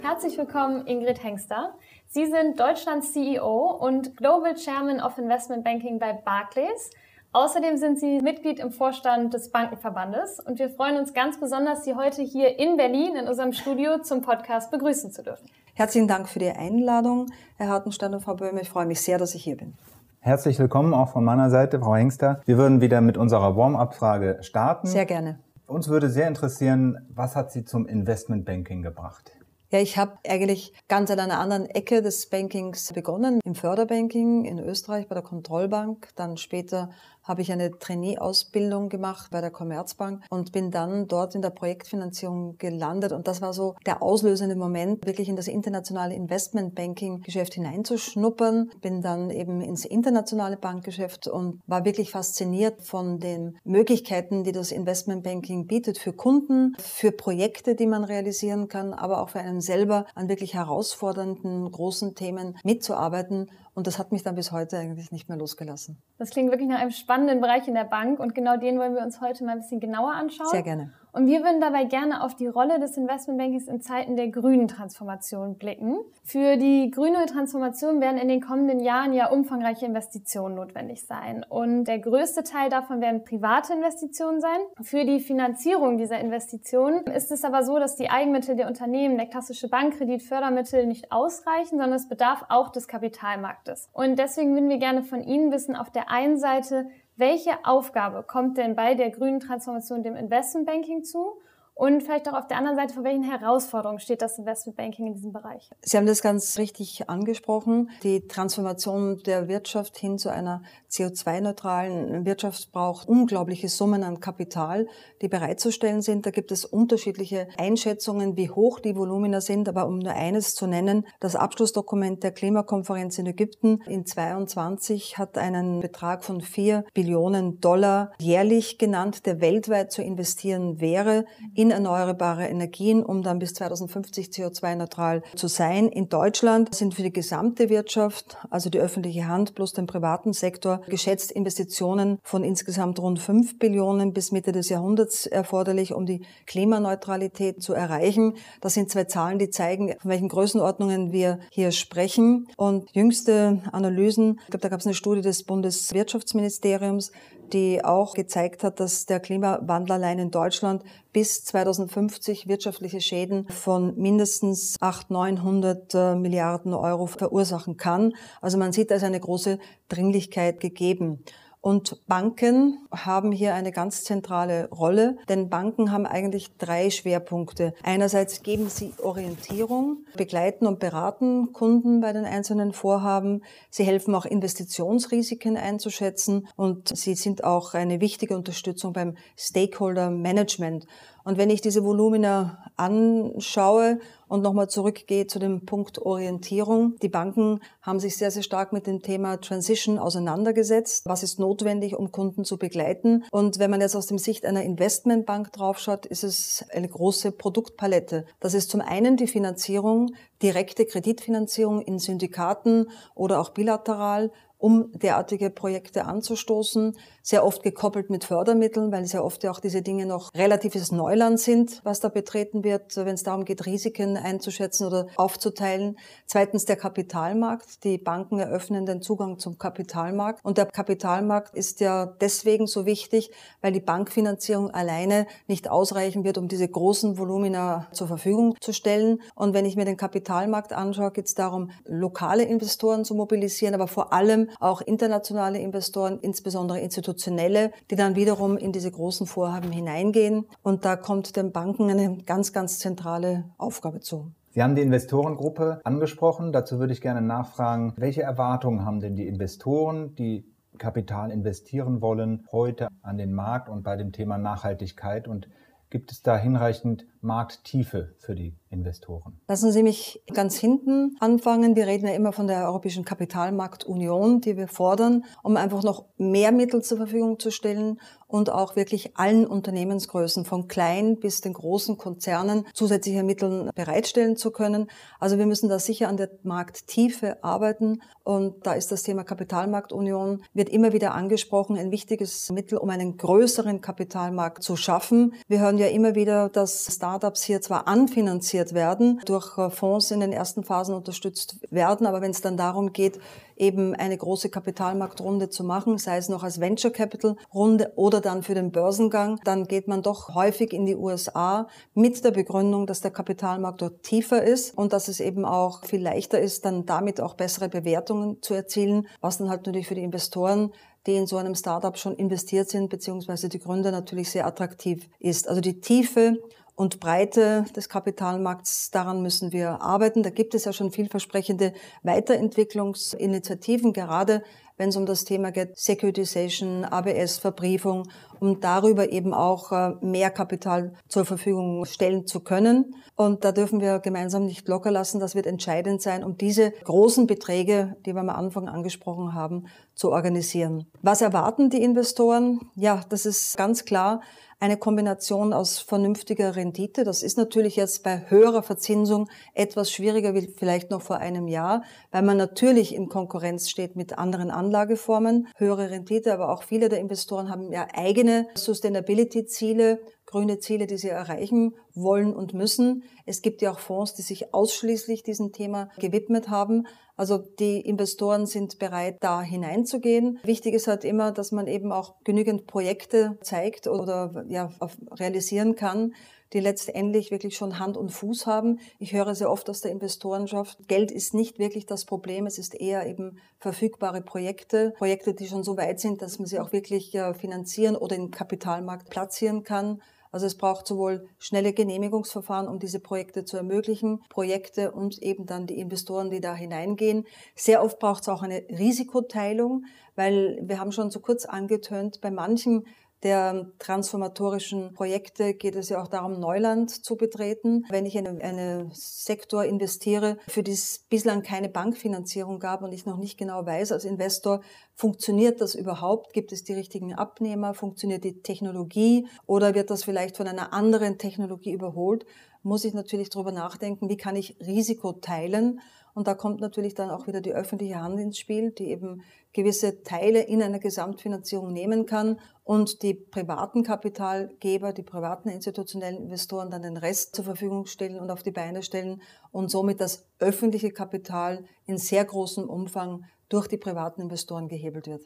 Herzlich 0.02 0.36
willkommen, 0.36 0.88
Ingrid 0.88 1.24
Hengster. 1.24 1.76
Sie 2.08 2.26
sind 2.26 2.60
Deutschlands 2.60 3.14
CEO 3.14 3.78
und 3.80 4.18
Global 4.18 4.56
Chairman 4.56 5.00
of 5.00 5.20
Investment 5.20 5.64
Banking 5.64 6.00
bei 6.00 6.12
Barclays. 6.14 6.90
Außerdem 7.34 7.78
sind 7.78 8.00
Sie 8.00 8.20
Mitglied 8.20 8.58
im 8.58 8.72
Vorstand 8.72 9.36
des 9.36 9.52
Bankenverbandes 9.52 10.40
und 10.40 10.58
wir 10.58 10.72
freuen 10.72 10.98
uns 10.98 11.14
ganz 11.14 11.40
besonders, 11.40 11.86
Sie 11.86 11.94
heute 11.94 12.24
hier 12.24 12.58
in 12.58 12.78
Berlin 12.78 13.16
in 13.16 13.28
unserem 13.28 13.54
Studio 13.54 14.00
zum 14.00 14.24
Podcast 14.24 14.72
begrüßen 14.72 15.12
zu 15.12 15.22
dürfen. 15.22 15.48
Herzlichen 15.76 16.08
Dank 16.08 16.28
für 16.28 16.40
die 16.40 16.50
Einladung, 16.50 17.28
Herr 17.58 17.70
Hartenstein 17.70 18.16
und 18.16 18.22
Frau 18.22 18.34
Böhme. 18.34 18.62
Ich 18.62 18.70
freue 18.70 18.88
mich 18.88 19.02
sehr, 19.02 19.20
dass 19.20 19.36
ich 19.36 19.44
hier 19.44 19.56
bin. 19.56 19.76
Herzlich 20.20 20.58
willkommen 20.58 20.96
auch 20.96 21.10
von 21.10 21.24
meiner 21.24 21.52
Seite, 21.52 21.80
Frau 21.80 21.96
Hengster. 21.96 22.42
Wir 22.46 22.58
würden 22.58 22.82
wieder 22.82 23.02
mit 23.02 23.18
unserer 23.18 23.56
Warm-up-Frage 23.56 24.40
starten. 24.42 24.88
Sehr 24.88 25.06
gerne. 25.06 25.38
Uns 25.68 25.90
würde 25.90 26.10
sehr 26.10 26.28
interessieren, 26.28 27.08
was 27.14 27.36
hat 27.36 27.52
Sie 27.52 27.66
zum 27.66 27.86
Investmentbanking 27.86 28.82
gebracht? 28.82 29.32
Ja, 29.74 29.80
ich 29.80 29.98
habe 29.98 30.20
eigentlich 30.28 30.74
ganz 30.90 31.10
an 31.12 31.20
einer 31.22 31.40
anderen 31.40 31.66
Ecke 31.66 32.02
des 32.02 32.28
Bankings 32.30 32.92
begonnen, 32.92 33.40
im 33.46 33.56
Förderbanking 33.56 34.44
in 34.44 34.60
Österreich 34.60 35.08
bei 35.08 35.16
der 35.16 35.24
Kontrollbank, 35.24 36.10
dann 36.18 36.36
später 36.36 36.90
habe 37.24 37.42
ich 37.42 37.52
eine 37.52 37.78
Trainee-Ausbildung 37.78 38.90
gemacht 38.90 39.30
bei 39.32 39.42
der 39.42 39.52
Commerzbank 39.52 40.24
und 40.30 40.52
bin 40.52 40.72
dann 40.72 41.08
dort 41.08 41.36
in 41.36 41.42
der 41.42 41.52
Projektfinanzierung 41.52 42.58
gelandet. 42.58 43.12
Und 43.12 43.28
das 43.28 43.42
war 43.42 43.54
so 43.54 43.76
der 43.86 44.02
auslösende 44.02 44.56
Moment, 44.56 45.06
wirklich 45.06 45.30
in 45.30 45.36
das 45.36 45.48
internationale 45.48 46.16
Investmentbanking-Geschäft 46.16 47.54
hineinzuschnuppern. 47.54 48.72
Bin 48.82 49.02
dann 49.02 49.30
eben 49.30 49.62
ins 49.62 49.86
internationale 49.86 50.58
Bankgeschäft 50.58 51.28
und 51.28 51.62
war 51.68 51.86
wirklich 51.86 52.12
fasziniert 52.12 52.82
von 52.82 53.20
den 53.20 53.58
Möglichkeiten, 53.64 54.44
die 54.44 54.52
das 54.52 54.72
Investmentbanking 54.72 55.68
bietet 55.68 55.98
für 55.98 56.14
Kunden, 56.14 56.76
für 56.80 57.12
Projekte, 57.12 57.76
die 57.76 57.88
man 57.88 58.04
realisieren 58.04 58.68
kann, 58.68 58.94
aber 58.94 59.22
auch 59.22 59.30
für 59.30 59.40
einen 59.40 59.62
selber 59.62 60.06
an 60.16 60.30
wirklich 60.30 60.54
herausfordernden, 60.54 61.72
großen 61.72 62.16
Themen 62.16 62.58
mitzuarbeiten 62.64 63.50
und 63.74 63.88
das 63.88 63.98
hat 63.98 64.12
mich 64.12 64.22
dann 64.24 64.36
bis 64.36 64.52
heute 64.52 64.78
eigentlich 64.78 65.12
nicht 65.12 65.30
mehr 65.30 65.38
losgelassen. 65.38 65.98
Das 66.18 66.30
klingt 66.30 66.52
wirklich 66.52 66.68
nach 66.68 66.80
einem 66.80 66.92
spannenden 66.92 67.11
Bereich 67.42 67.68
in 67.68 67.74
der 67.74 67.84
Bank 67.84 68.20
und 68.20 68.34
genau 68.34 68.58
den 68.58 68.80
wollen 68.80 68.96
wir 68.96 69.02
uns 69.02 69.20
heute 69.22 69.44
mal 69.44 69.54
ein 69.54 69.60
bisschen 69.60 69.80
genauer 69.80 70.14
anschauen. 70.14 70.48
Sehr 70.48 70.64
gerne. 70.64 70.92
Und 71.14 71.28
wir 71.28 71.44
würden 71.44 71.60
dabei 71.60 71.84
gerne 71.84 72.24
auf 72.24 72.36
die 72.36 72.48
Rolle 72.48 72.80
des 72.80 72.96
Investmentbankings 72.96 73.68
in 73.68 73.82
Zeiten 73.82 74.16
der 74.16 74.30
grünen 74.30 74.70
Transformation 74.70 75.58
blicken. 75.58 75.98
Für 76.24 76.56
die 76.56 76.90
grüne 76.90 77.26
Transformation 77.26 78.00
werden 78.00 78.18
in 78.18 78.30
den 78.30 78.40
kommenden 78.40 78.80
Jahren 78.80 79.12
ja 79.12 79.30
umfangreiche 79.30 79.86
Investitionen 79.86 80.56
notwendig 80.56 81.06
sein. 81.06 81.46
Und 81.50 81.84
der 81.84 82.00
größte 82.00 82.44
Teil 82.44 82.70
davon 82.70 83.02
werden 83.02 83.26
private 83.26 83.74
Investitionen 83.74 84.40
sein. 84.40 84.60
Für 84.82 85.04
die 85.04 85.20
Finanzierung 85.20 85.98
dieser 85.98 86.20
Investitionen 86.20 87.04
ist 87.08 87.32
es 87.32 87.44
aber 87.44 87.64
so, 87.64 87.78
dass 87.78 87.98
die 87.98 88.10
Eigenmittel 88.10 88.56
der 88.56 88.68
Unternehmen, 88.68 89.18
der 89.18 89.28
klassische 89.28 89.68
Bankkredit, 89.68 90.24
Fördermittel 90.24 90.88
nicht 90.88 91.12
ausreichen, 91.12 91.72
sondern 91.72 91.94
es 91.94 92.08
bedarf 92.08 92.46
auch 92.48 92.70
des 92.70 92.88
Kapitalmarktes. 92.88 93.90
Und 93.92 94.18
deswegen 94.18 94.54
würden 94.54 94.70
wir 94.70 94.78
gerne 94.78 95.04
von 95.04 95.22
Ihnen 95.22 95.52
wissen, 95.52 95.76
auf 95.76 95.90
der 95.90 96.10
einen 96.10 96.38
Seite, 96.38 96.88
welche 97.22 97.64
Aufgabe 97.64 98.24
kommt 98.24 98.58
denn 98.58 98.76
bei 98.76 98.96
der 98.96 99.12
grünen 99.12 99.40
Transformation 99.40 100.04
dem 100.04 100.18
Investmentbanking 100.18 101.04
zu? 101.04 101.42
Und 101.74 102.04
vielleicht 102.04 102.28
auch 102.30 102.34
auf 102.34 102.48
der 102.48 102.58
anderen 102.58 102.76
Seite, 102.76 102.94
vor 102.94 103.04
welchen 103.04 103.24
Herausforderungen 103.24 104.00
steht 104.00 104.22
das 104.22 104.38
Investmentbanking 104.38 105.08
in 105.08 105.14
diesem 105.14 105.32
Bereich? 105.32 105.70
Sie 105.82 105.98
haben 105.98 106.06
das 106.06 106.22
ganz 106.22 106.58
richtig 106.58 107.10
angesprochen. 107.10 107.90
Die 108.04 108.28
Transformation 108.28 109.18
der 109.26 109.48
Wirtschaft 109.48 109.98
hin 109.98 110.18
zu 110.20 110.30
einer 110.30 110.62
CO2-neutralen 110.92 112.26
Wirtschaft 112.26 112.72
braucht 112.72 113.08
unglaubliche 113.08 113.70
Summen 113.70 114.04
an 114.04 114.20
Kapital, 114.20 114.88
die 115.22 115.28
bereitzustellen 115.28 116.02
sind. 116.02 116.26
Da 116.26 116.32
gibt 116.32 116.52
es 116.52 116.66
unterschiedliche 116.66 117.48
Einschätzungen, 117.58 118.38
wie 118.38 118.50
hoch 118.50 118.80
die 118.80 118.96
Volumina 118.96 119.42
sind. 119.42 119.70
Aber 119.70 119.88
um 119.88 120.00
nur 120.00 120.14
eines 120.14 120.54
zu 120.54 120.68
nennen, 120.68 121.08
das 121.20 121.36
Abschlussdokument 121.36 122.22
der 122.22 122.32
Klimakonferenz 122.32 123.18
in 123.18 123.26
Ägypten 123.28 123.82
in 123.88 124.06
22 124.06 125.18
hat 125.18 125.38
einen 125.38 125.80
Betrag 125.80 126.24
von 126.24 126.42
4 126.42 126.84
Billionen 126.94 127.60
Dollar 127.60 128.12
jährlich 128.20 128.78
genannt, 128.78 129.26
der 129.26 129.42
weltweit 129.42 129.92
zu 129.92 130.04
investieren 130.04 130.82
wäre 130.82 131.26
in 131.62 131.70
erneuerbare 131.70 132.48
Energien, 132.48 133.04
um 133.06 133.22
dann 133.22 133.38
bis 133.38 133.54
2050 133.54 134.30
CO2-neutral 134.30 135.22
zu 135.36 135.48
sein. 135.48 135.90
In 135.90 136.10
Deutschland 136.10 136.74
sind 136.74 136.96
für 136.96 137.04
die 137.04 137.14
gesamte 137.14 137.70
Wirtschaft, 137.70 138.36
also 138.50 138.72
die 138.72 138.80
öffentliche 138.80 139.28
Hand 139.28 139.54
plus 139.54 139.72
den 139.72 139.86
privaten 139.86 140.34
Sektor, 140.34 140.82
geschätzt 140.88 141.32
Investitionen 141.32 142.18
von 142.24 142.44
insgesamt 142.44 142.98
rund 143.00 143.20
5 143.20 143.60
Billionen 143.60 144.12
bis 144.12 144.32
Mitte 144.32 144.52
des 144.54 144.70
Jahrhunderts 144.70 145.28
erforderlich, 145.28 145.94
um 145.94 146.08
die 146.08 146.26
Klimaneutralität 146.48 147.62
zu 147.62 147.74
erreichen. 147.74 148.34
Das 148.60 148.74
sind 148.74 148.90
zwei 148.90 149.04
Zahlen, 149.04 149.38
die 149.38 149.52
zeigen, 149.52 149.94
von 150.00 150.10
welchen 150.10 150.30
Größenordnungen 150.30 151.12
wir 151.12 151.38
hier 151.52 151.72
sprechen. 151.72 152.48
Und 152.58 152.90
jüngste 152.94 153.62
Analysen, 153.72 154.40
ich 154.46 154.48
glaube, 154.48 154.64
da 154.64 154.70
gab 154.70 154.80
es 154.80 154.88
eine 154.88 154.96
Studie 154.96 155.22
des 155.22 155.44
Bundeswirtschaftsministeriums, 155.44 157.12
die 157.54 157.84
auch 157.84 158.14
gezeigt 158.14 158.64
hat, 158.64 158.80
dass 158.80 159.06
der 159.06 159.20
Klimawandel 159.20 159.94
allein 159.94 160.20
in 160.20 160.32
Deutschland 160.32 160.84
bis 161.14 161.44
2050 161.44 162.48
wirtschaftliche 162.48 163.02
Schäden 163.02 163.48
von 163.50 163.96
mindestens 163.98 164.78
800, 164.80 165.12
900 165.12 165.94
äh, 165.94 166.16
Milliarden 166.16 166.74
Euro 166.74 167.08
verursachen 167.08 167.78
kann. 167.78 168.14
Also 168.42 168.58
man 168.58 168.72
sieht, 168.72 168.92
da 168.92 168.96
ist 168.96 169.04
eine 169.04 169.20
große 169.20 169.60
Dringlichkeit 169.90 170.60
gegeben. 170.60 171.24
Und 171.62 172.08
Banken 172.08 172.80
haben 172.92 173.32
hier 173.32 173.54
eine 173.54 173.72
ganz 173.72 174.04
zentrale 174.04 174.68
Rolle, 174.70 175.18
denn 175.30 175.48
Banken 175.48 175.92
haben 175.92 176.08
eigentlich 176.08 176.58
drei 176.58 176.90
Schwerpunkte. 176.90 177.76
Einerseits 177.84 178.42
geben 178.42 178.68
sie 178.68 178.94
Orientierung, 178.98 180.06
begleiten 180.18 180.66
und 180.66 180.80
beraten 180.80 181.54
Kunden 181.54 182.02
bei 182.02 182.14
den 182.14 182.26
einzelnen 182.26 182.74
Vorhaben. 182.74 183.44
Sie 183.70 183.84
helfen 183.84 184.16
auch 184.16 184.26
Investitionsrisiken 184.26 185.56
einzuschätzen 185.56 186.48
und 186.56 186.98
sie 186.98 187.14
sind 187.14 187.44
auch 187.44 187.76
eine 187.76 188.02
wichtige 188.02 188.36
Unterstützung 188.36 188.92
beim 188.92 189.16
Stakeholder 189.38 190.10
Management. 190.10 190.88
Und 191.24 191.38
wenn 191.38 191.52
ich 191.52 191.62
diese 191.62 191.84
Volumina 191.84 192.66
anschaue 192.76 194.00
und 194.32 194.44
nochmal 194.44 194.70
zurückgehe 194.70 195.28
zu 195.28 195.40
dem 195.40 195.66
Punkt 195.66 196.00
Orientierung, 196.00 196.96
die 197.02 197.10
Banken 197.10 197.60
haben 197.82 198.00
sich 198.00 198.16
sehr, 198.16 198.32
sehr 198.32 198.44
stark 198.44 198.72
mit 198.72 198.88
dem 198.88 199.02
Thema 199.02 199.42
Transition 199.42 200.00
auseinandergesetzt. 200.00 201.06
Was 201.06 201.22
ist 201.22 201.38
notwendig, 201.38 201.98
um 201.98 202.14
Kunden 202.14 202.46
zu 202.46 202.58
begleiten? 202.58 203.26
Und 203.32 203.60
wenn 203.60 203.70
man 203.70 203.82
jetzt 203.82 203.98
aus 203.98 204.08
dem 204.08 204.18
Sicht 204.18 204.46
einer 204.46 204.64
Investmentbank 204.64 205.52
draufschaut, 205.52 206.06
ist 206.06 206.24
es 206.24 206.64
eine 206.72 206.88
große 206.88 207.34
Produktpalette. 207.34 208.24
Das 208.40 208.54
ist 208.54 208.72
zum 208.72 208.80
einen 208.80 209.18
die 209.18 209.28
Finanzierung, 209.28 210.12
direkte 210.42 210.86
Kreditfinanzierung 210.86 211.82
in 211.82 212.00
Syndikaten 212.00 212.90
oder 213.16 213.42
auch 213.42 213.50
bilateral 213.50 214.32
um 214.62 214.92
derartige 214.94 215.50
Projekte 215.50 216.06
anzustoßen, 216.06 216.96
sehr 217.22 217.46
oft 217.46 217.64
gekoppelt 217.64 218.10
mit 218.10 218.24
Fördermitteln, 218.24 218.92
weil 218.92 219.06
sehr 219.06 219.24
oft 219.24 219.44
ja 219.44 219.52
auch 219.52 219.60
diese 219.60 219.82
Dinge 219.82 220.06
noch 220.06 220.34
relatives 220.34 220.92
Neuland 220.92 221.40
sind, 221.40 221.82
was 221.84 222.00
da 222.00 222.10
betreten 222.10 222.64
wird, 222.64 222.96
wenn 222.96 223.16
es 223.16 223.24
darum 223.24 223.46
geht, 223.46 223.66
Risiken 223.66 224.18
einzuschätzen 224.18 224.88
oder 224.88 225.08
aufzuteilen. 225.16 225.98
Zweitens 226.26 226.66
der 226.66 226.76
Kapitalmarkt. 226.76 227.84
Die 227.84 227.98
Banken 227.98 228.40
eröffnen 228.40 228.86
den 228.86 229.02
Zugang 229.02 229.40
zum 229.40 229.58
Kapitalmarkt. 229.58 230.44
Und 230.44 230.58
der 230.58 230.66
Kapitalmarkt 230.66 231.56
ist 231.56 231.80
ja 231.80 232.06
deswegen 232.06 232.68
so 232.68 232.86
wichtig, 232.86 233.32
weil 233.62 233.72
die 233.72 233.80
Bankfinanzierung 233.80 234.72
alleine 234.72 235.28
nicht 235.48 235.70
ausreichen 235.70 236.24
wird, 236.24 236.38
um 236.38 236.48
diese 236.48 236.68
großen 236.68 237.18
Volumina 237.18 237.88
zur 237.92 238.08
Verfügung 238.08 238.56
zu 238.60 238.74
stellen. 238.74 239.22
Und 239.36 239.54
wenn 239.54 239.66
ich 239.66 239.76
mir 239.76 239.86
den 239.86 239.98
Kapitalmarkt 239.98 240.74
anschaue, 240.74 241.12
geht 241.12 241.28
es 241.28 241.36
darum, 241.36 241.72
lokale 241.86 242.44
Investoren 242.44 243.06
zu 243.06 243.16
mobilisieren, 243.16 243.76
aber 243.76 243.88
vor 243.88 244.14
allem 244.14 244.50
auch 244.60 244.82
internationale 244.82 245.60
Investoren, 245.60 246.20
insbesondere 246.22 246.80
institutionelle, 247.12 247.72
die 247.90 247.96
dann 247.96 248.16
wiederum 248.16 248.58
in 248.58 248.72
diese 248.72 248.92
großen 248.92 249.28
Vorhaben 249.28 249.72
hineingehen. 249.72 250.46
Und 250.64 250.86
da 250.86 250.96
kommt 250.96 251.36
den 251.36 251.52
Banken 251.52 251.90
eine 251.90 252.18
ganz, 252.26 252.54
ganz 252.54 252.80
zentrale 252.80 253.46
Aufgabe 253.58 254.00
zu. 254.00 254.32
Sie 254.52 254.62
haben 254.62 254.76
die 254.76 254.82
Investorengruppe 254.82 255.82
angesprochen. 255.84 256.52
Dazu 256.52 256.80
würde 256.80 256.94
ich 256.94 257.02
gerne 257.02 257.22
nachfragen, 257.22 257.94
welche 257.98 258.22
Erwartungen 258.22 258.86
haben 258.86 259.00
denn 259.00 259.16
die 259.16 259.28
Investoren, 259.28 260.16
die 260.16 260.46
Kapital 260.78 261.32
investieren 261.32 262.02
wollen, 262.02 262.46
heute 262.52 262.88
an 263.02 263.18
den 263.18 263.34
Markt 263.34 263.70
und 263.70 263.84
bei 263.84 263.96
dem 263.96 264.12
Thema 264.12 264.38
Nachhaltigkeit? 264.38 265.28
Und 265.28 265.48
gibt 265.90 266.12
es 266.12 266.22
da 266.22 266.38
hinreichend 266.38 267.06
Markttiefe 267.22 268.16
für 268.20 268.36
die 268.36 268.56
Investoren? 268.70 269.40
Lassen 269.48 269.72
Sie 269.72 269.84
mich 269.84 270.24
ganz 270.34 270.58
hinten 270.58 271.16
anfangen. 271.20 271.76
Wir 271.76 271.88
reden 271.88 272.08
ja 272.08 272.14
immer 272.14 272.32
von 272.32 272.48
der 272.48 272.66
Europäischen 272.66 273.06
Kapitalmarktunion, 273.06 274.42
die 274.42 274.58
wir 274.58 274.68
fordern, 274.68 275.26
um 275.44 275.58
einfach 275.58 275.84
noch 275.84 276.06
mehr 276.18 276.52
Mittel 276.52 276.82
zur 276.82 276.98
Verfügung 276.98 277.40
zu 277.40 277.52
stellen 277.52 278.00
und 278.28 278.50
auch 278.50 278.78
wirklich 278.78 279.18
allen 279.18 279.46
Unternehmensgrößen, 279.46 280.46
von 280.46 280.70
klein 280.70 281.20
bis 281.20 281.42
den 281.42 281.54
großen 281.54 281.98
Konzernen, 281.98 282.66
zusätzliche 282.74 283.24
Mittel 283.24 283.70
bereitstellen 283.76 284.38
zu 284.38 284.52
können. 284.52 284.90
Also 285.20 285.38
wir 285.38 285.46
müssen 285.46 285.68
da 285.68 285.80
sicher 285.80 286.08
an 286.08 286.16
der 286.16 286.30
Markttiefe 286.44 287.44
arbeiten 287.44 288.02
und 288.24 288.66
da 288.66 288.74
ist 288.74 288.92
das 288.92 289.04
Thema 289.04 289.24
Kapitalmarktunion, 289.24 290.44
wird 290.54 290.70
immer 290.70 290.94
wieder 290.94 291.14
angesprochen, 291.14 291.78
ein 291.78 291.92
wichtiges 291.92 292.50
Mittel, 292.52 292.78
um 292.78 292.90
einen 292.90 293.18
größeren 293.18 293.82
Kapitalmarkt 293.82 294.64
zu 294.64 294.78
schaffen. 294.78 295.34
Wir 295.48 295.60
hören 295.60 295.78
ja 295.78 295.88
immer 295.88 296.16
wieder, 296.16 296.48
dass 296.48 296.86
Startups 297.12 297.44
hier 297.44 297.60
zwar 297.62 297.90
anfinanziert 297.90 298.74
werden, 298.74 299.20
durch 299.26 299.58
äh, 299.58 299.70
Fonds 299.70 300.12
in 300.12 300.22
den 300.22 300.32
ersten 300.32 300.64
Phasen 300.64 300.96
unterstützt 300.96 301.58
werden, 301.70 302.08
aber 302.08 302.22
wenn 302.22 302.32
es 302.32 302.40
dann 302.40 302.56
darum 302.56 302.94
geht, 302.94 303.20
eben 303.58 303.94
eine 303.94 304.18
große 304.18 304.50
Kapitalmarktrunde 304.50 305.50
zu 305.50 305.66
machen, 305.66 305.98
sei 305.98 306.16
es 306.16 306.30
noch 306.30 306.44
als 306.44 306.62
Venture 306.62 306.92
Capital 306.92 307.36
Runde 307.54 307.92
oder 307.98 308.22
dann 308.22 308.44
für 308.44 308.56
den 308.56 308.72
Börsengang, 308.72 309.42
dann 309.44 309.66
geht 309.66 309.90
man 309.90 310.02
doch 310.02 310.34
häufig 310.36 310.72
in 310.72 310.86
die 310.86 310.96
USA 310.96 311.68
mit 311.94 312.24
der 312.24 312.32
Begründung, 312.32 312.88
dass 312.88 313.02
der 313.02 313.12
Kapitalmarkt 313.12 313.82
dort 313.82 314.04
tiefer 314.04 314.42
ist 314.42 314.78
und 314.78 314.94
dass 314.94 315.10
es 315.10 315.20
eben 315.20 315.44
auch 315.44 315.84
viel 315.84 316.02
leichter 316.02 316.40
ist, 316.40 316.64
dann 316.64 316.86
damit 316.86 317.20
auch 317.20 317.34
bessere 317.34 317.68
Bewertungen 317.68 318.42
zu 318.42 318.54
erzielen, 318.54 319.06
was 319.20 319.38
dann 319.38 319.50
halt 319.50 319.66
natürlich 319.66 319.88
für 319.88 319.96
die 319.96 320.04
Investoren 320.04 320.72
die 321.08 321.16
in 321.16 321.26
so 321.26 321.38
einem 321.38 321.56
Startup 321.56 321.98
schon 321.98 322.16
investiert 322.16 322.70
sind, 322.70 322.90
beziehungsweise 322.90 323.50
die 323.50 323.60
Gründer 323.60 323.92
natürlich 323.92 324.30
sehr 324.30 324.46
attraktiv 324.46 325.10
ist. 325.20 325.48
Also 325.48 325.62
die 325.62 325.82
Tiefe 325.82 326.38
und 326.82 327.00
Breite 327.00 327.64
des 327.76 327.90
Kapitalmarkts, 327.90 328.90
daran 328.90 329.22
müssen 329.22 329.52
wir 329.52 329.84
arbeiten. 329.84 330.24
Da 330.24 330.32
gibt 330.32 330.56
es 330.56 330.66
ja 330.66 330.74
schon 330.74 330.92
vielversprechende 330.92 331.74
Weiterentwicklungsinitiativen, 332.02 333.94
gerade 333.94 334.42
wenn 334.82 334.90
es 334.90 334.98
um 334.98 335.06
das 335.06 335.26
Thema 335.26 335.52
geht, 335.52 335.78
Securitization, 335.78 336.86
ABS, 336.86 337.38
Verbriefung, 337.38 338.10
um 338.40 338.62
darüber 338.62 339.12
eben 339.12 339.32
auch 339.32 339.72
äh, 339.72 339.92
mehr 340.02 340.32
Kapital 340.32 340.94
zur 341.08 341.24
Verfügung 341.24 341.86
stellen 341.86 342.26
zu 342.26 342.40
können. 342.40 342.96
Und 343.16 343.46
da 343.46 343.52
dürfen 343.52 343.80
wir 343.80 344.00
gemeinsam 344.00 344.46
nicht 344.48 344.68
locker 344.68 344.90
lassen. 344.90 345.20
Das 345.20 345.36
wird 345.36 345.46
entscheidend 345.46 346.02
sein, 346.02 346.24
um 346.24 346.36
diese 346.36 346.72
großen 346.72 347.28
Beträge, 347.28 347.96
die 348.08 348.14
wir 348.14 348.22
am 348.22 348.30
Anfang 348.30 348.68
angesprochen 348.68 349.36
haben, 349.36 349.68
zu 349.94 350.12
organisieren. 350.12 350.88
Was 351.04 351.22
erwarten 351.22 351.70
die 351.70 351.84
Investoren? 351.84 352.60
Ja, 352.74 353.02
das 353.08 353.28
ist 353.28 353.56
ganz 353.58 353.86
klar 353.86 354.22
eine 354.62 354.78
Kombination 354.78 355.54
aus 355.54 355.80
vernünftiger 355.80 356.56
Rendite. 356.56 357.04
Das 357.04 357.24
ist 357.24 357.36
natürlich 357.36 357.76
jetzt 357.76 358.04
bei 358.04 358.30
höherer 358.30 358.62
Verzinsung 358.62 359.28
etwas 359.56 359.92
schwieriger 359.92 360.36
wie 360.36 360.54
vielleicht 360.56 360.92
noch 360.92 361.02
vor 361.02 361.18
einem 361.18 361.48
Jahr, 361.48 361.84
weil 362.12 362.22
man 362.22 362.38
natürlich 362.38 362.94
in 362.94 363.10
Konkurrenz 363.10 363.72
steht 363.72 363.96
mit 363.96 364.20
anderen 364.20 364.52
Anlageformen. 364.72 365.48
Höhere 365.58 365.90
Rendite, 365.92 366.34
aber 366.34 366.50
auch 366.50 366.64
viele 366.64 366.88
der 366.88 367.00
Investoren 367.00 367.50
haben 367.50 367.74
ja 367.74 367.88
eigene 367.94 368.48
Sustainability-Ziele, 368.56 370.00
grüne 370.32 370.60
Ziele, 370.60 370.88
die 370.88 370.98
sie 370.98 371.10
erreichen 371.10 371.76
wollen 371.94 372.34
und 372.34 372.54
müssen. 372.54 373.04
Es 373.26 373.42
gibt 373.42 373.62
ja 373.62 373.72
auch 373.72 373.80
Fonds, 373.80 374.16
die 374.16 374.22
sich 374.22 374.54
ausschließlich 374.54 375.24
diesem 375.24 375.52
Thema 375.52 375.90
gewidmet 376.00 376.50
haben. 376.50 376.88
Also 377.18 377.38
die 377.38 377.82
Investoren 377.82 378.48
sind 378.48 378.80
bereit, 378.80 379.18
da 379.20 379.42
hineinzugehen. 379.42 380.40
Wichtig 380.44 380.74
ist 380.74 380.88
halt 380.88 381.04
immer, 381.04 381.32
dass 381.32 381.52
man 381.52 381.68
eben 381.68 381.92
auch 381.92 382.16
genügend 382.24 382.66
Projekte 382.66 383.38
zeigt 383.42 383.86
oder 383.86 384.46
ja, 384.48 384.72
realisieren 385.12 385.76
kann, 385.76 386.14
die 386.54 386.60
letztendlich 386.60 387.30
wirklich 387.30 387.56
schon 387.56 387.78
Hand 387.78 387.96
und 387.96 388.10
Fuß 388.10 388.48
haben. 388.48 388.80
Ich 388.98 389.14
höre 389.14 389.36
sehr 389.36 389.52
oft 389.52 389.70
aus 389.70 389.82
der 389.82 389.92
Investorenschaft, 389.92 390.88
Geld 390.88 391.12
ist 391.12 391.34
nicht 391.34 391.60
wirklich 391.60 391.86
das 391.86 392.06
Problem, 392.06 392.46
es 392.48 392.58
ist 392.58 392.74
eher 392.74 393.06
eben 393.06 393.38
verfügbare 393.60 394.22
Projekte, 394.22 394.94
Projekte, 394.98 395.34
die 395.34 395.48
schon 395.48 395.64
so 395.64 395.78
weit 395.78 396.00
sind, 396.00 396.22
dass 396.22 396.40
man 396.40 396.48
sie 396.48 396.60
auch 396.60 396.72
wirklich 396.72 397.16
finanzieren 397.40 397.96
oder 397.96 398.16
den 398.16 398.32
Kapitalmarkt 398.32 399.10
platzieren 399.10 399.64
kann. 399.64 400.02
Also 400.32 400.46
es 400.46 400.58
braucht 400.58 400.88
sowohl 400.88 401.28
schnelle 401.40 401.74
Genehmigungsverfahren, 401.74 402.68
um 402.68 402.80
diese 402.80 403.00
Projekte 403.00 403.44
zu 403.44 403.58
ermöglichen, 403.58 404.22
Projekte 404.30 404.92
und 404.92 405.22
eben 405.22 405.46
dann 405.46 405.68
die 405.68 405.78
Investoren, 405.80 406.32
die 406.32 406.40
da 406.40 406.56
hineingehen. 406.56 407.26
Sehr 407.56 407.84
oft 407.84 408.00
braucht 408.00 408.22
es 408.22 408.30
auch 408.30 408.42
eine 408.42 408.64
Risikoteilung, 408.70 409.86
weil 410.16 410.60
wir 410.64 410.80
haben 410.80 410.92
schon 410.92 411.12
so 411.12 411.20
kurz 411.20 411.46
angetönt, 411.46 412.22
bei 412.22 412.32
manchen 412.32 412.86
der 413.24 413.68
transformatorischen 413.78 414.94
Projekte 414.94 415.54
geht 415.54 415.76
es 415.76 415.90
ja 415.90 416.02
auch 416.02 416.08
darum, 416.08 416.40
Neuland 416.40 416.90
zu 416.90 417.16
betreten. 417.16 417.86
Wenn 417.90 418.06
ich 418.06 418.16
in 418.16 418.28
einen 418.28 418.92
Sektor 418.94 419.64
investiere, 419.64 420.38
für 420.48 420.64
die 420.64 420.72
es 420.72 421.06
bislang 421.10 421.44
keine 421.44 421.70
Bankfinanzierung 421.70 422.60
gab 422.60 422.82
und 422.82 422.92
ich 422.94 423.06
noch 423.06 423.18
nicht 423.18 423.38
genau 423.38 423.66
weiß 423.66 423.92
als 423.92 424.06
Investor, 424.06 424.62
funktioniert 424.96 425.62
das 425.62 425.76
überhaupt? 425.76 426.34
Gibt 426.34 426.52
es 426.52 426.64
die 426.64 426.74
richtigen 426.74 427.14
Abnehmer? 427.14 427.76
Funktioniert 427.76 428.24
die 428.24 428.42
Technologie? 428.42 429.28
Oder 429.46 429.76
wird 429.76 429.92
das 429.92 430.04
vielleicht 430.04 430.38
von 430.38 430.48
einer 430.48 430.74
anderen 430.74 431.20
Technologie 431.20 431.74
überholt? 431.74 432.26
Muss 432.64 432.86
ich 432.86 432.94
natürlich 432.94 433.30
darüber 433.30 433.52
nachdenken, 433.52 434.10
wie 434.10 434.18
kann 434.18 434.36
ich 434.36 434.56
Risiko 434.60 435.14
teilen? 435.14 435.80
Und 436.14 436.28
da 436.28 436.34
kommt 436.34 436.62
natürlich 436.62 436.94
dann 436.94 437.10
auch 437.10 437.28
wieder 437.28 437.42
die 437.42 437.54
öffentliche 437.54 438.02
Hand 438.02 438.20
ins 438.20 438.38
Spiel, 438.38 438.72
die 438.72 438.90
eben 438.90 439.24
gewisse 439.54 440.04
Teile 440.04 440.42
in 440.42 440.62
einer 440.62 440.80
Gesamtfinanzierung 440.80 441.72
nehmen 441.72 442.06
kann 442.06 442.40
und 442.64 443.02
die 443.04 443.14
privaten 443.14 443.84
Kapitalgeber, 443.84 444.94
die 444.94 445.04
privaten 445.04 445.50
institutionellen 445.50 446.24
Investoren 446.24 446.72
dann 446.72 446.82
den 446.82 446.98
Rest 446.98 447.36
zur 447.36 447.46
Verfügung 447.46 447.86
stellen 447.86 448.20
und 448.20 448.32
auf 448.32 448.44
die 448.44 448.52
Beine 448.52 448.84
stellen 448.84 449.22
und 449.52 449.70
somit 449.70 450.00
das 450.00 450.26
öffentliche 450.40 450.92
Kapital 450.92 451.66
in 451.86 451.98
sehr 451.98 452.26
großem 452.26 452.70
Umfang 452.70 453.26
durch 453.50 453.68
die 453.68 453.78
privaten 453.78 454.22
Investoren 454.22 454.68
gehebelt 454.68 455.08
wird. 455.08 455.24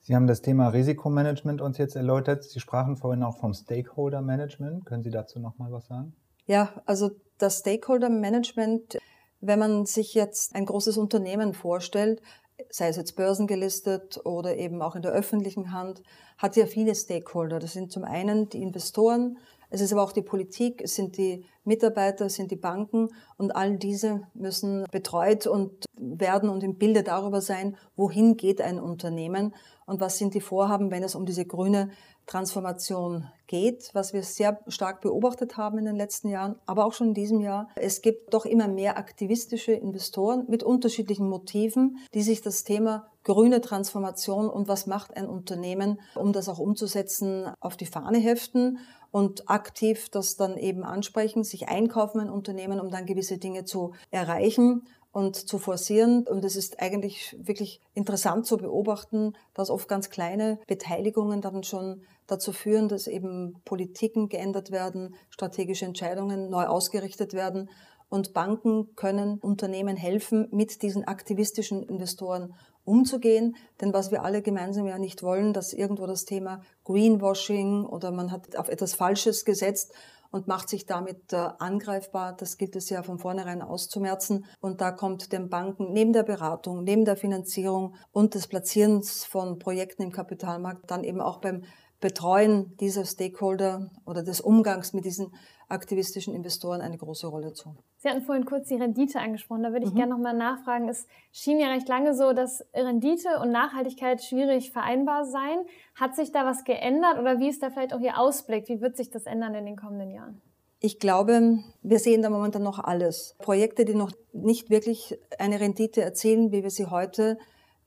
Sie 0.00 0.14
haben 0.14 0.28
das 0.28 0.40
Thema 0.40 0.68
Risikomanagement 0.68 1.60
uns 1.60 1.78
jetzt 1.78 1.96
erläutert. 1.96 2.44
Sie 2.44 2.60
sprachen 2.60 2.96
vorhin 2.96 3.24
auch 3.24 3.38
vom 3.38 3.52
Stakeholder 3.52 4.22
Management. 4.22 4.86
Können 4.86 5.02
Sie 5.02 5.10
dazu 5.10 5.40
noch 5.40 5.58
mal 5.58 5.72
was 5.72 5.86
sagen? 5.86 6.14
Ja, 6.46 6.80
also 6.86 7.10
das 7.38 7.58
Stakeholder 7.58 8.08
Management, 8.08 8.98
wenn 9.40 9.58
man 9.58 9.86
sich 9.86 10.14
jetzt 10.14 10.54
ein 10.54 10.66
großes 10.66 10.96
Unternehmen 10.96 11.54
vorstellt, 11.54 12.22
sei 12.70 12.88
es 12.88 12.96
jetzt 12.96 13.16
börsengelistet 13.16 14.20
oder 14.24 14.56
eben 14.56 14.80
auch 14.82 14.96
in 14.96 15.02
der 15.02 15.12
öffentlichen 15.12 15.72
Hand, 15.72 16.02
hat 16.38 16.56
ja 16.56 16.66
viele 16.66 16.94
Stakeholder. 16.94 17.58
Das 17.58 17.72
sind 17.72 17.92
zum 17.92 18.04
einen 18.04 18.48
die 18.48 18.62
Investoren, 18.62 19.38
es 19.70 19.80
ist 19.80 19.92
aber 19.92 20.02
auch 20.02 20.12
die 20.12 20.22
Politik, 20.22 20.80
es 20.82 20.94
sind 20.94 21.16
die 21.16 21.44
Mitarbeiter, 21.64 22.26
es 22.26 22.34
sind 22.34 22.50
die 22.50 22.56
Banken 22.56 23.08
und 23.36 23.54
all 23.54 23.76
diese 23.76 24.22
müssen 24.34 24.84
betreut 24.90 25.46
und 25.46 25.84
werden 25.98 26.48
und 26.48 26.62
im 26.62 26.76
Bilde 26.76 27.02
darüber 27.02 27.40
sein, 27.40 27.76
wohin 27.96 28.36
geht 28.36 28.60
ein 28.60 28.78
Unternehmen 28.78 29.54
und 29.86 30.00
was 30.00 30.18
sind 30.18 30.34
die 30.34 30.40
Vorhaben, 30.40 30.90
wenn 30.90 31.02
es 31.02 31.14
um 31.14 31.26
diese 31.26 31.44
grüne 31.44 31.90
Transformation 32.26 33.28
geht, 33.46 33.90
was 33.92 34.12
wir 34.12 34.22
sehr 34.24 34.60
stark 34.66 35.00
beobachtet 35.00 35.56
haben 35.56 35.78
in 35.78 35.84
den 35.84 35.96
letzten 35.96 36.28
Jahren, 36.28 36.56
aber 36.66 36.84
auch 36.84 36.92
schon 36.92 37.08
in 37.08 37.14
diesem 37.14 37.40
Jahr. 37.40 37.68
Es 37.76 38.02
gibt 38.02 38.34
doch 38.34 38.44
immer 38.44 38.66
mehr 38.66 38.98
aktivistische 38.98 39.72
Investoren 39.72 40.44
mit 40.48 40.64
unterschiedlichen 40.64 41.28
Motiven, 41.28 41.98
die 42.14 42.22
sich 42.22 42.42
das 42.42 42.64
Thema 42.64 43.06
grüne 43.26 43.60
Transformation 43.60 44.48
und 44.48 44.68
was 44.68 44.86
macht 44.86 45.16
ein 45.16 45.26
Unternehmen, 45.28 46.00
um 46.14 46.32
das 46.32 46.48
auch 46.48 46.60
umzusetzen, 46.60 47.50
auf 47.58 47.76
die 47.76 47.84
Fahne 47.84 48.18
heften 48.18 48.78
und 49.10 49.50
aktiv 49.50 50.08
das 50.10 50.36
dann 50.36 50.56
eben 50.56 50.84
ansprechen, 50.84 51.42
sich 51.42 51.68
einkaufen 51.68 52.20
in 52.20 52.30
Unternehmen, 52.30 52.78
um 52.78 52.88
dann 52.88 53.04
gewisse 53.04 53.38
Dinge 53.38 53.64
zu 53.64 53.94
erreichen 54.12 54.86
und 55.10 55.34
zu 55.34 55.58
forcieren. 55.58 56.24
Und 56.28 56.44
es 56.44 56.54
ist 56.54 56.78
eigentlich 56.80 57.36
wirklich 57.40 57.80
interessant 57.94 58.46
zu 58.46 58.58
beobachten, 58.58 59.32
dass 59.54 59.70
oft 59.70 59.88
ganz 59.88 60.08
kleine 60.08 60.60
Beteiligungen 60.68 61.40
dann 61.40 61.64
schon 61.64 62.02
dazu 62.28 62.52
führen, 62.52 62.86
dass 62.86 63.08
eben 63.08 63.60
Politiken 63.64 64.28
geändert 64.28 64.70
werden, 64.70 65.16
strategische 65.30 65.84
Entscheidungen 65.84 66.48
neu 66.48 66.66
ausgerichtet 66.66 67.32
werden. 67.32 67.70
Und 68.08 68.34
Banken 68.34 68.94
können 68.94 69.40
Unternehmen 69.40 69.96
helfen, 69.96 70.46
mit 70.52 70.80
diesen 70.82 71.02
aktivistischen 71.02 71.82
Investoren 71.82 72.54
umzugehen. 72.86 73.56
Denn 73.80 73.92
was 73.92 74.10
wir 74.10 74.22
alle 74.22 74.42
gemeinsam 74.42 74.86
ja 74.86 74.98
nicht 74.98 75.22
wollen, 75.22 75.52
dass 75.52 75.72
irgendwo 75.72 76.06
das 76.06 76.24
Thema 76.24 76.62
Greenwashing 76.84 77.84
oder 77.84 78.10
man 78.10 78.32
hat 78.32 78.56
auf 78.56 78.68
etwas 78.68 78.94
Falsches 78.94 79.44
gesetzt 79.44 79.92
und 80.30 80.48
macht 80.48 80.68
sich 80.68 80.86
damit 80.86 81.32
äh, 81.32 81.48
angreifbar. 81.58 82.34
Das 82.36 82.58
gilt 82.58 82.76
es 82.76 82.90
ja 82.90 83.02
von 83.02 83.18
vornherein 83.18 83.62
auszumerzen. 83.62 84.44
Und 84.60 84.80
da 84.80 84.90
kommt 84.90 85.32
den 85.32 85.48
Banken 85.48 85.92
neben 85.92 86.12
der 86.12 86.24
Beratung, 86.24 86.84
neben 86.84 87.04
der 87.04 87.16
Finanzierung 87.16 87.94
und 88.12 88.34
des 88.34 88.46
Platzierens 88.46 89.24
von 89.24 89.58
Projekten 89.58 90.02
im 90.02 90.12
Kapitalmarkt 90.12 90.90
dann 90.90 91.04
eben 91.04 91.20
auch 91.20 91.38
beim 91.38 91.62
Betreuen 92.00 92.76
dieser 92.76 93.06
Stakeholder 93.06 93.90
oder 94.04 94.22
des 94.22 94.40
Umgangs 94.40 94.92
mit 94.92 95.06
diesen 95.06 95.34
aktivistischen 95.68 96.34
Investoren 96.34 96.80
eine 96.82 96.98
große 96.98 97.26
Rolle 97.26 97.54
zu. 97.54 97.74
Sie 98.06 98.10
hatten 98.10 98.22
vorhin 98.22 98.44
kurz 98.44 98.68
die 98.68 98.76
Rendite 98.76 99.18
angesprochen. 99.18 99.64
Da 99.64 99.72
würde 99.72 99.84
ich 99.84 99.90
mhm. 99.90 99.96
gerne 99.96 100.12
nochmal 100.12 100.32
nachfragen. 100.32 100.88
Es 100.88 101.08
schien 101.32 101.58
ja 101.58 101.72
recht 101.72 101.88
lange 101.88 102.14
so, 102.14 102.32
dass 102.32 102.64
Rendite 102.72 103.40
und 103.42 103.50
Nachhaltigkeit 103.50 104.22
schwierig 104.22 104.70
vereinbar 104.70 105.24
seien. 105.24 105.58
Hat 105.96 106.14
sich 106.14 106.30
da 106.30 106.46
was 106.46 106.62
geändert 106.62 107.18
oder 107.18 107.40
wie 107.40 107.48
ist 107.48 107.64
da 107.64 107.70
vielleicht 107.70 107.92
auch 107.92 107.98
Ihr 107.98 108.16
Ausblick? 108.16 108.68
Wie 108.68 108.80
wird 108.80 108.96
sich 108.96 109.10
das 109.10 109.26
ändern 109.26 109.56
in 109.56 109.66
den 109.66 109.74
kommenden 109.74 110.12
Jahren? 110.12 110.40
Ich 110.78 111.00
glaube, 111.00 111.58
wir 111.82 111.98
sehen 111.98 112.22
da 112.22 112.30
momentan 112.30 112.62
noch 112.62 112.78
alles. 112.78 113.34
Projekte, 113.38 113.84
die 113.84 113.96
noch 113.96 114.12
nicht 114.32 114.70
wirklich 114.70 115.18
eine 115.40 115.58
Rendite 115.58 116.00
erzielen, 116.00 116.52
wie 116.52 116.62
wir 116.62 116.70
sie 116.70 116.86
heute 116.86 117.38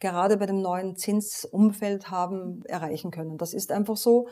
gerade 0.02 0.36
bei 0.36 0.48
dem 0.48 0.62
neuen 0.62 0.98
Zinsumfeld 0.98 2.12
haben, 2.12 2.66
erreichen 2.66 3.12
können. 3.12 3.38
Das 3.38 3.54
ist 3.54 3.72
einfach 3.72 3.96
so. 3.96 4.28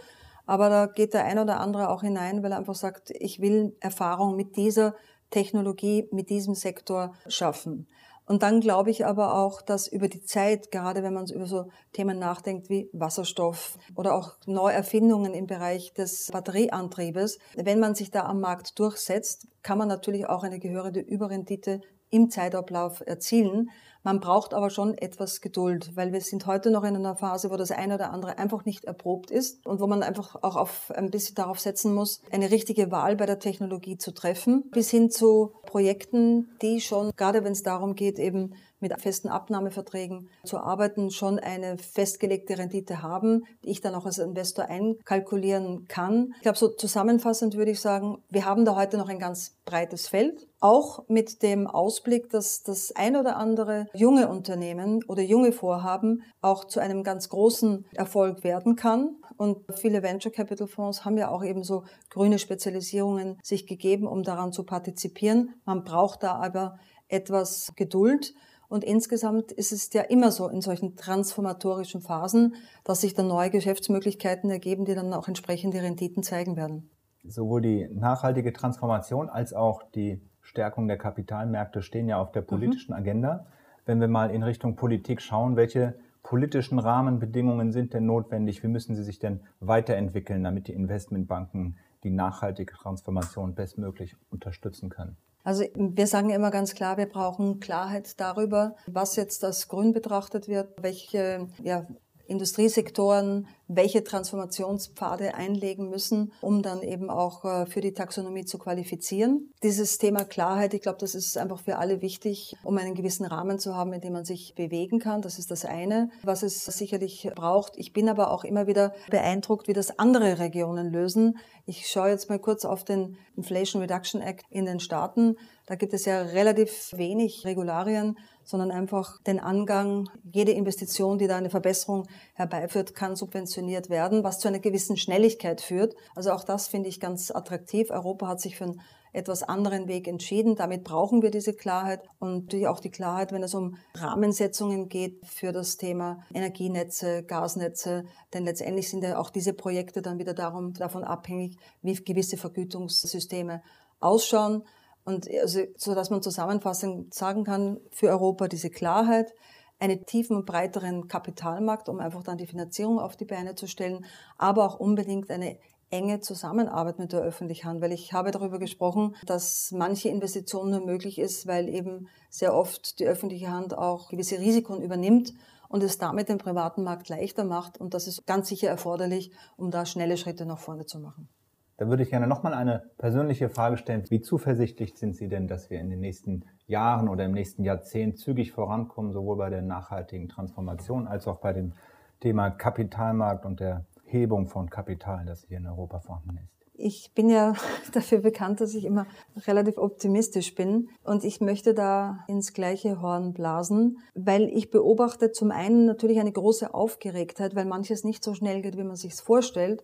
Aber 0.45 0.67
da 0.67 0.85
geht 0.87 1.13
der 1.13 1.23
ein 1.23 1.39
oder 1.39 1.61
andere 1.61 1.89
auch 1.89 2.01
hinein, 2.01 2.43
weil 2.43 2.51
er 2.51 2.57
einfach 2.57 2.75
sagt, 2.75 3.11
ich 3.11 3.39
will 3.39 3.73
Erfahrung 3.79 4.35
mit 4.35 4.57
dieser 4.57 4.95
Technologie, 5.29 6.07
mit 6.11 6.29
diesem 6.29 6.55
Sektor 6.55 7.13
schaffen. 7.27 7.87
Und 8.27 8.43
dann 8.43 8.59
glaube 8.59 8.89
ich 8.89 9.05
aber 9.05 9.35
auch, 9.35 9.61
dass 9.61 9.87
über 9.87 10.09
die 10.09 10.21
Zeit, 10.21 10.69
gerade 10.69 11.01
wenn 11.01 11.13
man 11.13 11.27
über 11.27 11.47
so 11.47 11.69
Themen 11.93 12.19
nachdenkt 12.19 12.69
wie 12.69 12.89
Wasserstoff 12.91 13.77
oder 13.95 14.13
auch 14.13 14.33
Neuerfindungen 14.45 15.33
im 15.33 15.47
Bereich 15.47 15.93
des 15.93 16.29
Batterieantriebes, 16.31 17.39
wenn 17.55 17.79
man 17.79 17.95
sich 17.95 18.11
da 18.11 18.25
am 18.25 18.41
Markt 18.41 18.77
durchsetzt, 18.79 19.47
kann 19.63 19.77
man 19.77 19.87
natürlich 19.87 20.27
auch 20.27 20.43
eine 20.43 20.59
gehörige 20.59 20.99
Überrendite 20.99 21.79
im 22.09 22.29
Zeitablauf 22.29 23.01
erzielen. 23.05 23.69
Man 24.07 24.21
braucht 24.21 24.53
aber 24.53 24.69
schon 24.69 24.97
etwas 24.97 25.41
Geduld, 25.41 25.97
weil 25.97 26.13
wir 26.13 26.21
sind 26.21 26.45
heute 26.45 26.71
noch 26.71 26.85
in 26.85 26.95
einer 26.95 27.17
Phase, 27.17 27.51
wo 27.51 27.57
das 27.57 27.71
eine 27.71 27.95
oder 27.95 28.13
andere 28.13 28.37
einfach 28.37 28.63
nicht 28.63 28.85
erprobt 28.85 29.31
ist 29.31 29.65
und 29.65 29.81
wo 29.81 29.87
man 29.87 30.01
einfach 30.01 30.41
auch 30.43 30.55
auf, 30.55 30.93
ein 30.95 31.11
bisschen 31.11 31.35
darauf 31.35 31.59
setzen 31.59 31.93
muss, 31.93 32.21
eine 32.31 32.49
richtige 32.49 32.89
Wahl 32.89 33.17
bei 33.17 33.25
der 33.25 33.39
Technologie 33.39 33.97
zu 33.97 34.13
treffen, 34.13 34.69
bis 34.71 34.89
hin 34.89 35.11
zu 35.11 35.51
Projekten, 35.65 36.47
die 36.61 36.79
schon, 36.79 37.11
gerade 37.17 37.43
wenn 37.43 37.51
es 37.51 37.63
darum 37.63 37.95
geht, 37.95 38.17
eben 38.17 38.53
mit 38.79 38.99
festen 39.01 39.29
Abnahmeverträgen 39.29 40.29
zu 40.43 40.59
arbeiten, 40.59 41.11
schon 41.11 41.39
eine 41.39 41.77
festgelegte 41.77 42.57
Rendite 42.57 43.01
haben, 43.01 43.43
die 43.63 43.71
ich 43.71 43.81
dann 43.81 43.95
auch 43.95 44.05
als 44.05 44.19
Investor 44.19 44.65
einkalkulieren 44.65 45.87
kann. 45.87 46.33
Ich 46.37 46.43
glaube, 46.43 46.57
so 46.57 46.67
zusammenfassend 46.67 47.55
würde 47.55 47.71
ich 47.71 47.79
sagen, 47.79 48.23
wir 48.29 48.45
haben 48.45 48.65
da 48.65 48.75
heute 48.75 48.97
noch 48.97 49.09
ein 49.09 49.19
ganz 49.19 49.57
breites 49.65 50.07
Feld, 50.07 50.47
auch 50.59 51.07
mit 51.07 51.43
dem 51.43 51.67
Ausblick, 51.67 52.29
dass 52.29 52.63
das 52.63 52.91
ein 52.95 53.15
oder 53.15 53.37
andere 53.37 53.87
junge 53.93 54.27
Unternehmen 54.27 55.03
oder 55.07 55.21
junge 55.21 55.51
Vorhaben 55.51 56.23
auch 56.41 56.65
zu 56.65 56.79
einem 56.79 57.03
ganz 57.03 57.29
großen 57.29 57.85
Erfolg 57.93 58.43
werden 58.43 58.75
kann. 58.75 59.17
Und 59.37 59.59
viele 59.75 60.01
Venture 60.01 60.31
Capital 60.31 60.67
Fonds 60.67 61.05
haben 61.05 61.17
ja 61.17 61.29
auch 61.29 61.43
eben 61.43 61.63
so 61.63 61.83
grüne 62.09 62.39
Spezialisierungen 62.39 63.37
sich 63.43 63.67
gegeben, 63.67 64.07
um 64.07 64.23
daran 64.23 64.51
zu 64.51 64.63
partizipieren. 64.63 65.53
Man 65.65 65.83
braucht 65.83 66.23
da 66.23 66.35
aber 66.35 66.79
etwas 67.07 67.71
Geduld. 67.75 68.33
Und 68.69 68.83
insgesamt 68.83 69.51
ist 69.51 69.71
es 69.71 69.91
ja 69.93 70.01
immer 70.01 70.31
so 70.31 70.49
in 70.49 70.61
solchen 70.61 70.95
transformatorischen 70.95 72.01
Phasen, 72.01 72.55
dass 72.83 73.01
sich 73.01 73.13
dann 73.13 73.27
neue 73.27 73.49
Geschäftsmöglichkeiten 73.49 74.49
ergeben, 74.49 74.85
die 74.85 74.93
dann 74.93 75.13
auch 75.13 75.27
entsprechend 75.27 75.73
die 75.73 75.79
Renditen 75.79 76.21
zeigen 76.21 76.57
werden. 76.57 76.89
Sowohl 77.23 77.61
die 77.61 77.89
nachhaltige 77.93 78.53
Transformation 78.53 79.29
als 79.29 79.53
auch 79.53 79.83
die 79.95 80.21
Stärkung 80.41 80.87
der 80.87 80.97
Kapitalmärkte 80.97 81.81
stehen 81.81 82.07
ja 82.07 82.19
auf 82.21 82.31
der 82.31 82.41
mhm. 82.41 82.47
politischen 82.47 82.93
mhm. 82.93 82.99
Agenda. 82.99 83.47
Wenn 83.85 84.01
wir 84.01 84.07
mal 84.07 84.31
in 84.31 84.43
Richtung 84.43 84.75
Politik 84.75 85.21
schauen, 85.21 85.55
welche 85.55 85.95
politischen 86.23 86.77
Rahmenbedingungen 86.77 87.71
sind 87.71 87.93
denn 87.93 88.05
notwendig? 88.05 88.61
Wie 88.63 88.67
müssen 88.67 88.95
sie 88.95 89.03
sich 89.03 89.17
denn 89.17 89.41
weiterentwickeln, 89.61 90.43
damit 90.43 90.67
die 90.67 90.73
Investmentbanken 90.73 91.77
die 92.03 92.09
nachhaltige 92.09 92.73
Transformation 92.73 93.55
bestmöglich 93.55 94.17
unterstützen 94.29 94.89
können? 94.89 95.15
Also 95.47 95.63
wir 95.75 96.07
sagen 96.07 96.29
immer 96.29 96.51
ganz 96.51 96.75
klar, 96.75 96.97
wir 96.97 97.05
brauchen 97.05 97.61
Klarheit 97.61 98.19
darüber, 98.19 98.75
was 98.85 99.15
jetzt 99.15 99.45
als 99.45 99.69
grün 99.69 99.93
betrachtet 99.93 100.49
wird, 100.49 100.73
welche 100.83 101.47
ja, 101.63 101.87
Industriesektoren 102.27 103.47
welche 103.67 104.03
Transformationspfade 104.03 105.35
einlegen 105.35 105.89
müssen, 105.89 106.31
um 106.41 106.61
dann 106.61 106.81
eben 106.81 107.09
auch 107.09 107.43
äh, 107.43 107.65
für 107.65 107.81
die 107.81 107.93
Taxonomie 107.93 108.45
zu 108.45 108.57
qualifizieren. 108.57 109.51
Dieses 109.61 109.97
Thema 109.97 110.23
Klarheit, 110.23 110.73
ich 110.73 110.81
glaube, 110.81 110.99
das 110.99 111.15
ist 111.15 111.37
einfach 111.37 111.59
für 111.59 111.77
alle 111.77 112.01
wichtig, 112.01 112.55
um 112.63 112.77
einen 112.77 112.95
gewissen 112.95 113.25
Rahmen 113.25 113.59
zu 113.59 113.75
haben, 113.75 113.93
in 113.93 114.01
dem 114.01 114.13
man 114.13 114.25
sich 114.25 114.55
bewegen 114.55 114.99
kann. 114.99 115.21
Das 115.21 115.37
ist 115.37 115.51
das 115.51 115.65
eine, 115.65 116.09
was 116.23 116.43
es 116.43 116.63
sicherlich 116.65 117.29
braucht. 117.35 117.73
Ich 117.75 117.91
bin 117.91 118.07
aber 118.07 118.31
auch 118.31 118.43
immer 118.43 118.67
wieder 118.67 118.93
beeindruckt, 119.09 119.67
wie 119.67 119.73
das 119.73 119.99
andere 119.99 120.39
Regionen 120.39 120.91
lösen. 120.91 121.37
Ich 121.65 121.87
schaue 121.87 122.09
jetzt 122.09 122.29
mal 122.29 122.39
kurz 122.39 122.63
auf 122.63 122.85
den 122.85 123.17
Inflation 123.35 123.81
Reduction 123.81 124.21
Act 124.21 124.45
in 124.49 124.65
den 124.65 124.79
Staaten. 124.79 125.35
Da 125.65 125.75
gibt 125.75 125.93
es 125.93 126.05
ja 126.05 126.21
relativ 126.21 126.93
wenig 126.95 127.43
Regularien, 127.43 128.17
sondern 128.47 128.71
einfach 128.71 129.21
den 129.23 129.39
Angang, 129.39 130.09
jede 130.23 130.53
Investition, 130.53 131.17
die 131.17 131.27
da 131.27 131.35
eine 131.35 131.49
Verbesserung 131.49 132.07
herbeiführt, 132.33 132.95
kann 132.95 133.17
subventioniert 133.17 133.89
werden, 133.89 134.23
was 134.23 134.39
zu 134.39 134.47
einer 134.47 134.59
gewissen 134.59 134.95
Schnelligkeit 134.95 135.59
führt. 135.59 135.95
Also 136.15 136.31
auch 136.31 136.45
das 136.45 136.67
finde 136.67 136.87
ich 136.87 137.01
ganz 137.01 137.29
attraktiv. 137.29 137.91
Europa 137.91 138.27
hat 138.29 138.39
sich 138.39 138.55
für 138.55 138.63
einen 138.63 138.81
etwas 139.11 139.43
anderen 139.43 139.89
Weg 139.89 140.07
entschieden. 140.07 140.55
Damit 140.55 140.85
brauchen 140.85 141.21
wir 141.21 141.29
diese 141.29 141.53
Klarheit 141.53 142.03
und 142.19 142.45
natürlich 142.45 142.67
auch 142.67 142.79
die 142.79 142.91
Klarheit, 142.91 143.33
wenn 143.33 143.43
es 143.43 143.53
um 143.53 143.77
Rahmensetzungen 143.95 144.87
geht 144.87 145.25
für 145.25 145.51
das 145.51 145.75
Thema 145.75 146.23
Energienetze, 146.33 147.23
Gasnetze. 147.23 148.05
Denn 148.33 148.45
letztendlich 148.45 148.89
sind 148.89 149.03
ja 149.03 149.17
auch 149.17 149.29
diese 149.29 149.53
Projekte 149.53 150.01
dann 150.01 150.19
wieder 150.19 150.33
darum, 150.33 150.73
davon 150.73 151.03
abhängig, 151.03 151.57
wie 151.81 151.95
gewisse 151.95 152.37
Vergütungssysteme 152.37 153.61
ausschauen. 153.99 154.63
Und 155.07 155.25
also, 155.41 155.61
so 155.77 155.95
dass 155.95 156.09
man 156.09 156.21
zusammenfassend 156.21 157.13
sagen 157.13 157.45
kann, 157.45 157.79
für 157.91 158.09
Europa 158.09 158.49
diese 158.49 158.69
Klarheit, 158.69 159.33
einen 159.79 160.05
tiefen 160.05 160.35
und 160.35 160.45
breiteren 160.45 161.07
Kapitalmarkt, 161.07 161.87
um 161.87 162.01
einfach 162.01 162.23
dann 162.23 162.37
die 162.37 162.45
Finanzierung 162.45 162.99
auf 162.99 163.15
die 163.15 163.23
Beine 163.23 163.55
zu 163.55 163.67
stellen, 163.67 164.03
aber 164.37 164.65
auch 164.65 164.81
unbedingt 164.81 165.31
eine 165.31 165.59
enge 165.91 166.19
Zusammenarbeit 166.19 166.99
mit 166.99 167.13
der 167.13 167.21
öffentlichen 167.21 167.69
Hand, 167.69 167.79
weil 167.79 167.93
ich 167.93 168.11
habe 168.11 168.31
darüber 168.31 168.59
gesprochen, 168.59 169.15
dass 169.25 169.71
manche 169.71 170.09
Investitionen 170.09 170.71
nur 170.71 170.85
möglich 170.85 171.19
ist, 171.19 171.47
weil 171.47 171.69
eben 171.69 172.09
sehr 172.29 172.53
oft 172.53 172.99
die 172.99 173.07
öffentliche 173.07 173.49
Hand 173.49 173.77
auch 173.77 174.09
gewisse 174.09 174.39
Risiken 174.39 174.81
übernimmt 174.81 175.31
und 175.69 175.83
es 175.83 175.97
damit 175.97 176.27
den 176.27 176.37
privaten 176.37 176.83
Markt 176.83 177.07
leichter 177.07 177.45
macht. 177.45 177.77
Und 177.77 177.93
das 177.93 178.07
ist 178.07 178.25
ganz 178.25 178.49
sicher 178.49 178.67
erforderlich, 178.67 179.31
um 179.55 179.71
da 179.71 179.85
schnelle 179.85 180.17
Schritte 180.17 180.45
nach 180.45 180.59
vorne 180.59 180.85
zu 180.85 180.99
machen. 180.99 181.29
Da 181.77 181.87
würde 181.87 182.01
ich 182.01 182.09
gerne 182.09 182.25
nochmal 182.25 182.55
eine 182.55 182.89
persönliche 182.97 183.49
Frage 183.49 183.77
stellen. 183.77 184.03
Wie 184.09 184.19
zuversichtlich 184.19 184.97
sind 184.97 185.15
Sie 185.15 185.27
denn, 185.27 185.47
dass 185.47 185.69
wir 185.69 185.79
in 185.79 185.91
den 185.91 185.99
nächsten 185.99 186.43
Jahren 186.65 187.07
oder 187.07 187.25
im 187.25 187.33
nächsten 187.33 187.63
Jahrzehnt 187.63 188.17
zügig 188.17 188.51
vorankommen, 188.51 189.11
sowohl 189.11 189.37
bei 189.37 189.51
der 189.51 189.61
nachhaltigen 189.61 190.27
Transformation 190.27 191.07
als 191.07 191.27
auch 191.27 191.37
bei 191.37 191.53
dem 191.53 191.73
Thema 192.19 192.49
Kapitalmarkt 192.49 193.45
und 193.45 193.59
der 193.59 193.85
Hebung 194.05 194.47
von 194.47 194.71
Kapital, 194.71 195.25
das 195.25 195.43
hier 195.43 195.57
in 195.57 195.67
Europa 195.67 195.99
vorhanden 195.99 196.39
ist? 196.43 196.51
Ich 196.73 197.11
bin 197.13 197.29
ja 197.29 197.53
dafür 197.93 198.21
bekannt, 198.21 198.59
dass 198.59 198.73
ich 198.73 198.83
immer 198.83 199.05
relativ 199.45 199.77
optimistisch 199.77 200.55
bin 200.55 200.89
und 201.03 201.23
ich 201.23 201.41
möchte 201.41 201.75
da 201.75 202.23
ins 202.27 202.53
gleiche 202.53 203.03
Horn 203.03 203.33
blasen, 203.33 203.99
weil 204.15 204.49
ich 204.49 204.71
beobachte 204.71 205.31
zum 205.31 205.51
einen 205.51 205.85
natürlich 205.85 206.19
eine 206.19 206.31
große 206.31 206.73
Aufgeregtheit, 206.73 207.55
weil 207.55 207.65
manches 207.65 208.03
nicht 208.03 208.23
so 208.23 208.33
schnell 208.33 208.63
geht, 208.63 208.77
wie 208.77 208.83
man 208.83 208.95
sich 208.95 209.13
vorstellt 209.13 209.83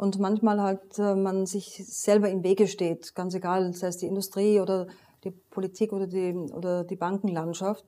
und 0.00 0.18
manchmal 0.18 0.62
halt 0.62 0.98
äh, 0.98 1.14
man 1.14 1.44
sich 1.44 1.84
selber 1.86 2.30
im 2.30 2.42
Wege 2.42 2.66
steht, 2.66 3.14
ganz 3.14 3.34
egal, 3.34 3.72
sei 3.74 3.88
es 3.88 3.98
die 3.98 4.06
Industrie 4.06 4.58
oder 4.58 4.86
die 5.24 5.30
Politik 5.30 5.92
oder 5.92 6.06
die, 6.06 6.32
oder 6.32 6.84
die 6.84 6.96
Bankenlandschaft. 6.96 7.84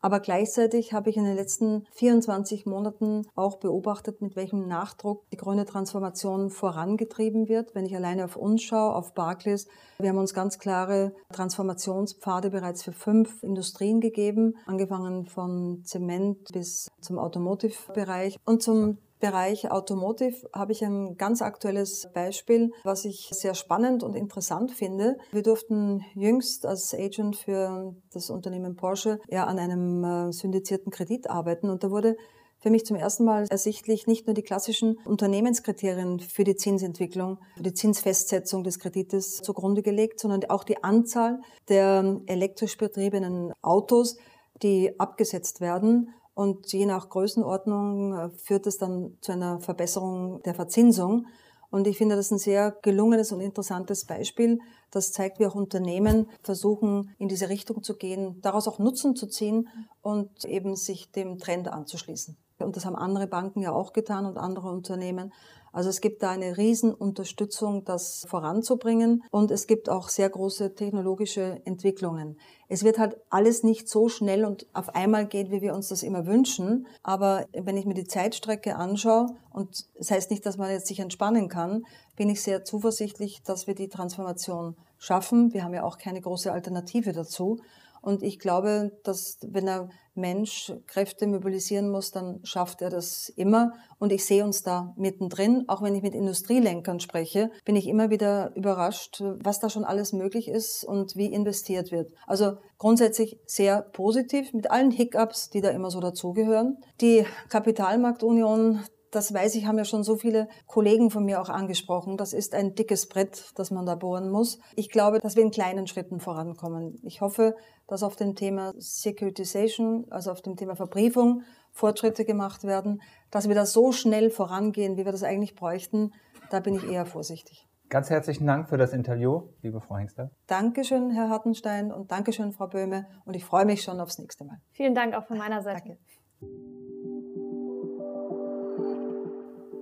Aber 0.00 0.18
gleichzeitig 0.18 0.92
habe 0.92 1.10
ich 1.10 1.16
in 1.16 1.24
den 1.24 1.36
letzten 1.36 1.86
24 1.92 2.66
Monaten 2.66 3.24
auch 3.36 3.58
beobachtet, 3.58 4.20
mit 4.20 4.34
welchem 4.34 4.66
Nachdruck 4.66 5.22
die 5.30 5.36
grüne 5.36 5.64
Transformation 5.64 6.50
vorangetrieben 6.50 7.48
wird. 7.48 7.76
Wenn 7.76 7.86
ich 7.86 7.94
alleine 7.94 8.24
auf 8.24 8.34
uns 8.34 8.64
schaue, 8.64 8.96
auf 8.96 9.14
Barclays, 9.14 9.68
wir 10.00 10.08
haben 10.08 10.18
uns 10.18 10.34
ganz 10.34 10.58
klare 10.58 11.14
Transformationspfade 11.32 12.50
bereits 12.50 12.82
für 12.82 12.90
fünf 12.90 13.44
Industrien 13.44 14.00
gegeben, 14.00 14.56
angefangen 14.66 15.26
von 15.26 15.84
Zement 15.84 16.48
bis 16.52 16.88
zum 17.00 17.20
Automotive-Bereich 17.20 18.36
und 18.44 18.60
zum 18.60 18.98
Bereich 19.22 19.70
Automotive 19.70 20.48
habe 20.52 20.72
ich 20.72 20.84
ein 20.84 21.16
ganz 21.16 21.42
aktuelles 21.42 22.08
Beispiel, 22.12 22.72
was 22.82 23.04
ich 23.04 23.30
sehr 23.30 23.54
spannend 23.54 24.02
und 24.02 24.16
interessant 24.16 24.72
finde. 24.72 25.16
Wir 25.30 25.44
durften 25.44 26.04
jüngst 26.16 26.66
als 26.66 26.92
Agent 26.92 27.36
für 27.36 27.94
das 28.12 28.30
Unternehmen 28.30 28.74
Porsche 28.74 29.20
ja 29.30 29.44
an 29.44 29.60
einem 29.60 30.02
äh, 30.02 30.32
syndizierten 30.32 30.90
Kredit 30.90 31.30
arbeiten 31.30 31.70
und 31.70 31.84
da 31.84 31.92
wurde 31.92 32.16
für 32.58 32.70
mich 32.70 32.84
zum 32.84 32.96
ersten 32.96 33.24
Mal 33.24 33.46
ersichtlich 33.48 34.08
nicht 34.08 34.26
nur 34.26 34.34
die 34.34 34.42
klassischen 34.42 34.98
Unternehmenskriterien 35.04 36.18
für 36.18 36.42
die 36.42 36.56
Zinsentwicklung, 36.56 37.38
für 37.56 37.62
die 37.62 37.74
Zinsfestsetzung 37.74 38.64
des 38.64 38.80
Kredites 38.80 39.36
zugrunde 39.36 39.82
gelegt, 39.82 40.18
sondern 40.18 40.50
auch 40.50 40.64
die 40.64 40.82
Anzahl 40.82 41.40
der 41.68 42.20
elektrisch 42.26 42.76
betriebenen 42.76 43.52
Autos, 43.62 44.16
die 44.64 44.98
abgesetzt 44.98 45.60
werden 45.60 46.12
und 46.42 46.72
je 46.72 46.86
nach 46.86 47.08
Größenordnung 47.08 48.14
äh, 48.14 48.28
führt 48.30 48.66
es 48.66 48.76
dann 48.76 49.16
zu 49.20 49.30
einer 49.30 49.60
Verbesserung 49.60 50.42
der 50.42 50.54
Verzinsung. 50.54 51.26
Und 51.70 51.86
ich 51.86 51.96
finde 51.96 52.16
das 52.16 52.32
ein 52.32 52.38
sehr 52.38 52.76
gelungenes 52.82 53.30
und 53.30 53.40
interessantes 53.40 54.04
Beispiel. 54.04 54.58
Das 54.90 55.12
zeigt, 55.12 55.38
wie 55.38 55.46
auch 55.46 55.54
Unternehmen 55.54 56.28
versuchen, 56.42 57.14
in 57.18 57.28
diese 57.28 57.48
Richtung 57.48 57.84
zu 57.84 57.96
gehen, 57.96 58.40
daraus 58.42 58.66
auch 58.66 58.80
Nutzen 58.80 59.14
zu 59.14 59.28
ziehen 59.28 59.68
und 60.02 60.44
eben 60.44 60.74
sich 60.74 61.12
dem 61.12 61.38
Trend 61.38 61.68
anzuschließen. 61.68 62.36
Und 62.58 62.76
das 62.76 62.84
haben 62.86 62.96
andere 62.96 63.28
Banken 63.28 63.62
ja 63.62 63.72
auch 63.72 63.92
getan 63.92 64.26
und 64.26 64.36
andere 64.36 64.68
Unternehmen. 64.68 65.32
Also 65.72 65.88
es 65.88 66.00
gibt 66.00 66.22
da 66.22 66.30
eine 66.30 66.56
Riesenunterstützung, 66.56 67.84
das 67.84 68.24
voranzubringen 68.28 69.24
und 69.30 69.50
es 69.50 69.66
gibt 69.66 69.88
auch 69.88 70.10
sehr 70.10 70.28
große 70.28 70.74
technologische 70.74 71.60
Entwicklungen. 71.64 72.38
Es 72.68 72.84
wird 72.84 72.98
halt 72.98 73.16
alles 73.30 73.62
nicht 73.62 73.88
so 73.88 74.08
schnell 74.08 74.44
und 74.44 74.66
auf 74.74 74.94
einmal 74.94 75.26
gehen, 75.26 75.50
wie 75.50 75.62
wir 75.62 75.74
uns 75.74 75.88
das 75.88 76.02
immer 76.02 76.26
wünschen. 76.26 76.86
Aber 77.02 77.46
wenn 77.52 77.76
ich 77.76 77.86
mir 77.86 77.94
die 77.94 78.06
Zeitstrecke 78.06 78.76
anschaue, 78.76 79.26
und 79.50 79.86
das 79.98 80.10
heißt 80.10 80.30
nicht, 80.30 80.44
dass 80.46 80.58
man 80.58 80.70
jetzt 80.70 80.86
sich 80.86 81.00
entspannen 81.00 81.48
kann, 81.48 81.84
bin 82.16 82.28
ich 82.28 82.42
sehr 82.42 82.64
zuversichtlich, 82.64 83.42
dass 83.42 83.66
wir 83.66 83.74
die 83.74 83.88
Transformation 83.88 84.76
schaffen. 84.98 85.52
Wir 85.52 85.64
haben 85.64 85.74
ja 85.74 85.82
auch 85.82 85.98
keine 85.98 86.20
große 86.20 86.52
Alternative 86.52 87.12
dazu. 87.12 87.58
Und 88.02 88.22
ich 88.22 88.38
glaube, 88.38 88.92
dass 89.04 89.38
wenn 89.42 89.68
ein 89.68 89.90
Mensch 90.14 90.72
Kräfte 90.86 91.26
mobilisieren 91.26 91.88
muss, 91.88 92.10
dann 92.10 92.40
schafft 92.44 92.82
er 92.82 92.90
das 92.90 93.30
immer. 93.30 93.72
Und 93.98 94.12
ich 94.12 94.24
sehe 94.24 94.44
uns 94.44 94.62
da 94.62 94.92
mittendrin. 94.96 95.64
Auch 95.68 95.82
wenn 95.82 95.94
ich 95.94 96.02
mit 96.02 96.14
Industrielenkern 96.14 97.00
spreche, 97.00 97.50
bin 97.64 97.76
ich 97.76 97.86
immer 97.86 98.10
wieder 98.10 98.54
überrascht, 98.56 99.22
was 99.22 99.60
da 99.60 99.70
schon 99.70 99.84
alles 99.84 100.12
möglich 100.12 100.48
ist 100.48 100.84
und 100.84 101.16
wie 101.16 101.32
investiert 101.32 101.92
wird. 101.92 102.12
Also 102.26 102.56
grundsätzlich 102.76 103.38
sehr 103.46 103.80
positiv 103.80 104.52
mit 104.52 104.70
allen 104.70 104.90
Hiccups, 104.90 105.50
die 105.50 105.60
da 105.60 105.70
immer 105.70 105.90
so 105.90 106.00
dazugehören. 106.00 106.78
Die 107.00 107.24
Kapitalmarktunion, 107.48 108.80
das 109.12 109.32
weiß 109.32 109.54
ich, 109.54 109.66
haben 109.66 109.78
ja 109.78 109.84
schon 109.84 110.02
so 110.02 110.16
viele 110.16 110.48
Kollegen 110.66 111.10
von 111.10 111.24
mir 111.24 111.40
auch 111.40 111.50
angesprochen. 111.50 112.16
Das 112.16 112.32
ist 112.32 112.54
ein 112.54 112.74
dickes 112.74 113.08
Brett, 113.08 113.52
das 113.54 113.70
man 113.70 113.86
da 113.86 113.94
bohren 113.94 114.30
muss. 114.30 114.58
Ich 114.74 114.88
glaube, 114.88 115.20
dass 115.20 115.36
wir 115.36 115.42
in 115.42 115.50
kleinen 115.50 115.86
Schritten 115.86 116.18
vorankommen. 116.18 116.98
Ich 117.02 117.20
hoffe, 117.20 117.54
dass 117.86 118.02
auf 118.02 118.16
dem 118.16 118.34
Thema 118.34 118.72
Securitization, 118.78 120.06
also 120.10 120.32
auf 120.32 120.40
dem 120.40 120.56
Thema 120.56 120.74
Verbriefung, 120.76 121.42
Fortschritte 121.72 122.24
gemacht 122.24 122.64
werden. 122.64 123.02
Dass 123.30 123.48
wir 123.48 123.54
da 123.54 123.66
so 123.66 123.92
schnell 123.92 124.30
vorangehen, 124.30 124.96
wie 124.96 125.04
wir 125.04 125.12
das 125.12 125.22
eigentlich 125.22 125.54
bräuchten, 125.54 126.12
da 126.50 126.60
bin 126.60 126.74
ich 126.74 126.84
eher 126.84 127.06
vorsichtig. 127.06 127.68
Ganz 127.90 128.08
herzlichen 128.08 128.46
Dank 128.46 128.70
für 128.70 128.78
das 128.78 128.94
Interview, 128.94 129.42
liebe 129.60 129.82
Frau 129.82 129.98
Hengster. 129.98 130.30
Dankeschön, 130.46 131.10
Herr 131.10 131.28
Hartenstein, 131.28 131.92
und 131.92 132.10
Dankeschön, 132.10 132.52
Frau 132.52 132.66
Böhme. 132.66 133.06
Und 133.26 133.36
ich 133.36 133.44
freue 133.44 133.66
mich 133.66 133.82
schon 133.82 134.00
aufs 134.00 134.18
nächste 134.18 134.46
Mal. 134.46 134.56
Vielen 134.70 134.94
Dank 134.94 135.14
auch 135.14 135.26
von 135.26 135.36
meiner 135.36 135.62
Seite. 135.62 135.98
Danke. 136.40 136.81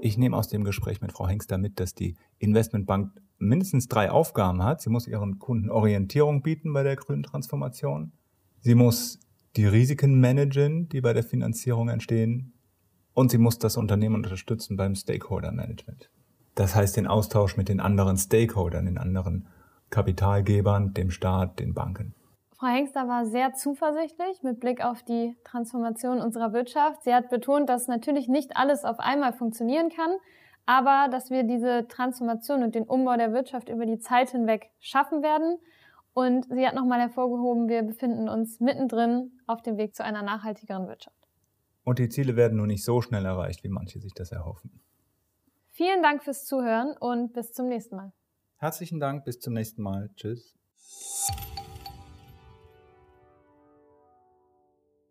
Ich 0.02 0.16
nehme 0.16 0.36
aus 0.36 0.48
dem 0.48 0.64
Gespräch 0.64 1.02
mit 1.02 1.12
Frau 1.12 1.28
Hengster 1.28 1.58
mit, 1.58 1.78
dass 1.78 1.94
die 1.94 2.16
Investmentbank 2.38 3.12
mindestens 3.38 3.86
drei 3.86 4.10
Aufgaben 4.10 4.62
hat. 4.62 4.80
Sie 4.80 4.88
muss 4.88 5.06
ihren 5.06 5.38
Kunden 5.38 5.70
Orientierung 5.70 6.42
bieten 6.42 6.72
bei 6.72 6.82
der 6.82 6.96
grünen 6.96 7.22
Transformation. 7.22 8.12
Sie 8.60 8.74
muss 8.74 9.18
die 9.56 9.66
Risiken 9.66 10.18
managen, 10.18 10.88
die 10.88 11.02
bei 11.02 11.12
der 11.12 11.22
Finanzierung 11.22 11.88
entstehen. 11.88 12.54
Und 13.12 13.30
sie 13.30 13.38
muss 13.38 13.58
das 13.58 13.76
Unternehmen 13.76 14.14
unterstützen 14.14 14.76
beim 14.76 14.94
Stakeholder 14.94 15.52
Management. 15.52 16.10
Das 16.54 16.74
heißt 16.74 16.96
den 16.96 17.06
Austausch 17.06 17.56
mit 17.56 17.68
den 17.68 17.80
anderen 17.80 18.16
Stakeholdern, 18.16 18.86
den 18.86 18.98
anderen 18.98 19.48
Kapitalgebern, 19.90 20.94
dem 20.94 21.10
Staat, 21.10 21.58
den 21.58 21.74
Banken. 21.74 22.14
Frau 22.60 22.66
Hengster 22.66 23.08
war 23.08 23.24
sehr 23.24 23.54
zuversichtlich 23.54 24.42
mit 24.42 24.60
Blick 24.60 24.84
auf 24.84 25.02
die 25.02 25.34
Transformation 25.44 26.20
unserer 26.20 26.52
Wirtschaft. 26.52 27.02
Sie 27.04 27.14
hat 27.14 27.30
betont, 27.30 27.70
dass 27.70 27.88
natürlich 27.88 28.28
nicht 28.28 28.54
alles 28.54 28.84
auf 28.84 29.00
einmal 29.00 29.32
funktionieren 29.32 29.88
kann, 29.88 30.10
aber 30.66 31.08
dass 31.10 31.30
wir 31.30 31.44
diese 31.44 31.88
Transformation 31.88 32.62
und 32.62 32.74
den 32.74 32.84
Umbau 32.84 33.16
der 33.16 33.32
Wirtschaft 33.32 33.70
über 33.70 33.86
die 33.86 33.98
Zeit 33.98 34.32
hinweg 34.32 34.68
schaffen 34.78 35.22
werden. 35.22 35.56
Und 36.12 36.48
sie 36.50 36.66
hat 36.66 36.74
nochmal 36.74 37.00
hervorgehoben, 37.00 37.66
wir 37.70 37.82
befinden 37.82 38.28
uns 38.28 38.60
mittendrin 38.60 39.40
auf 39.46 39.62
dem 39.62 39.78
Weg 39.78 39.96
zu 39.96 40.04
einer 40.04 40.20
nachhaltigeren 40.20 40.86
Wirtschaft. 40.86 41.16
Und 41.84 41.98
die 41.98 42.10
Ziele 42.10 42.36
werden 42.36 42.58
nur 42.58 42.66
nicht 42.66 42.84
so 42.84 43.00
schnell 43.00 43.24
erreicht, 43.24 43.64
wie 43.64 43.70
manche 43.70 44.00
sich 44.00 44.12
das 44.12 44.32
erhoffen. 44.32 44.82
Vielen 45.70 46.02
Dank 46.02 46.22
fürs 46.22 46.44
Zuhören 46.44 46.94
und 47.00 47.32
bis 47.32 47.52
zum 47.52 47.68
nächsten 47.68 47.96
Mal. 47.96 48.12
Herzlichen 48.56 49.00
Dank, 49.00 49.24
bis 49.24 49.40
zum 49.40 49.54
nächsten 49.54 49.80
Mal. 49.80 50.10
Tschüss. 50.14 50.54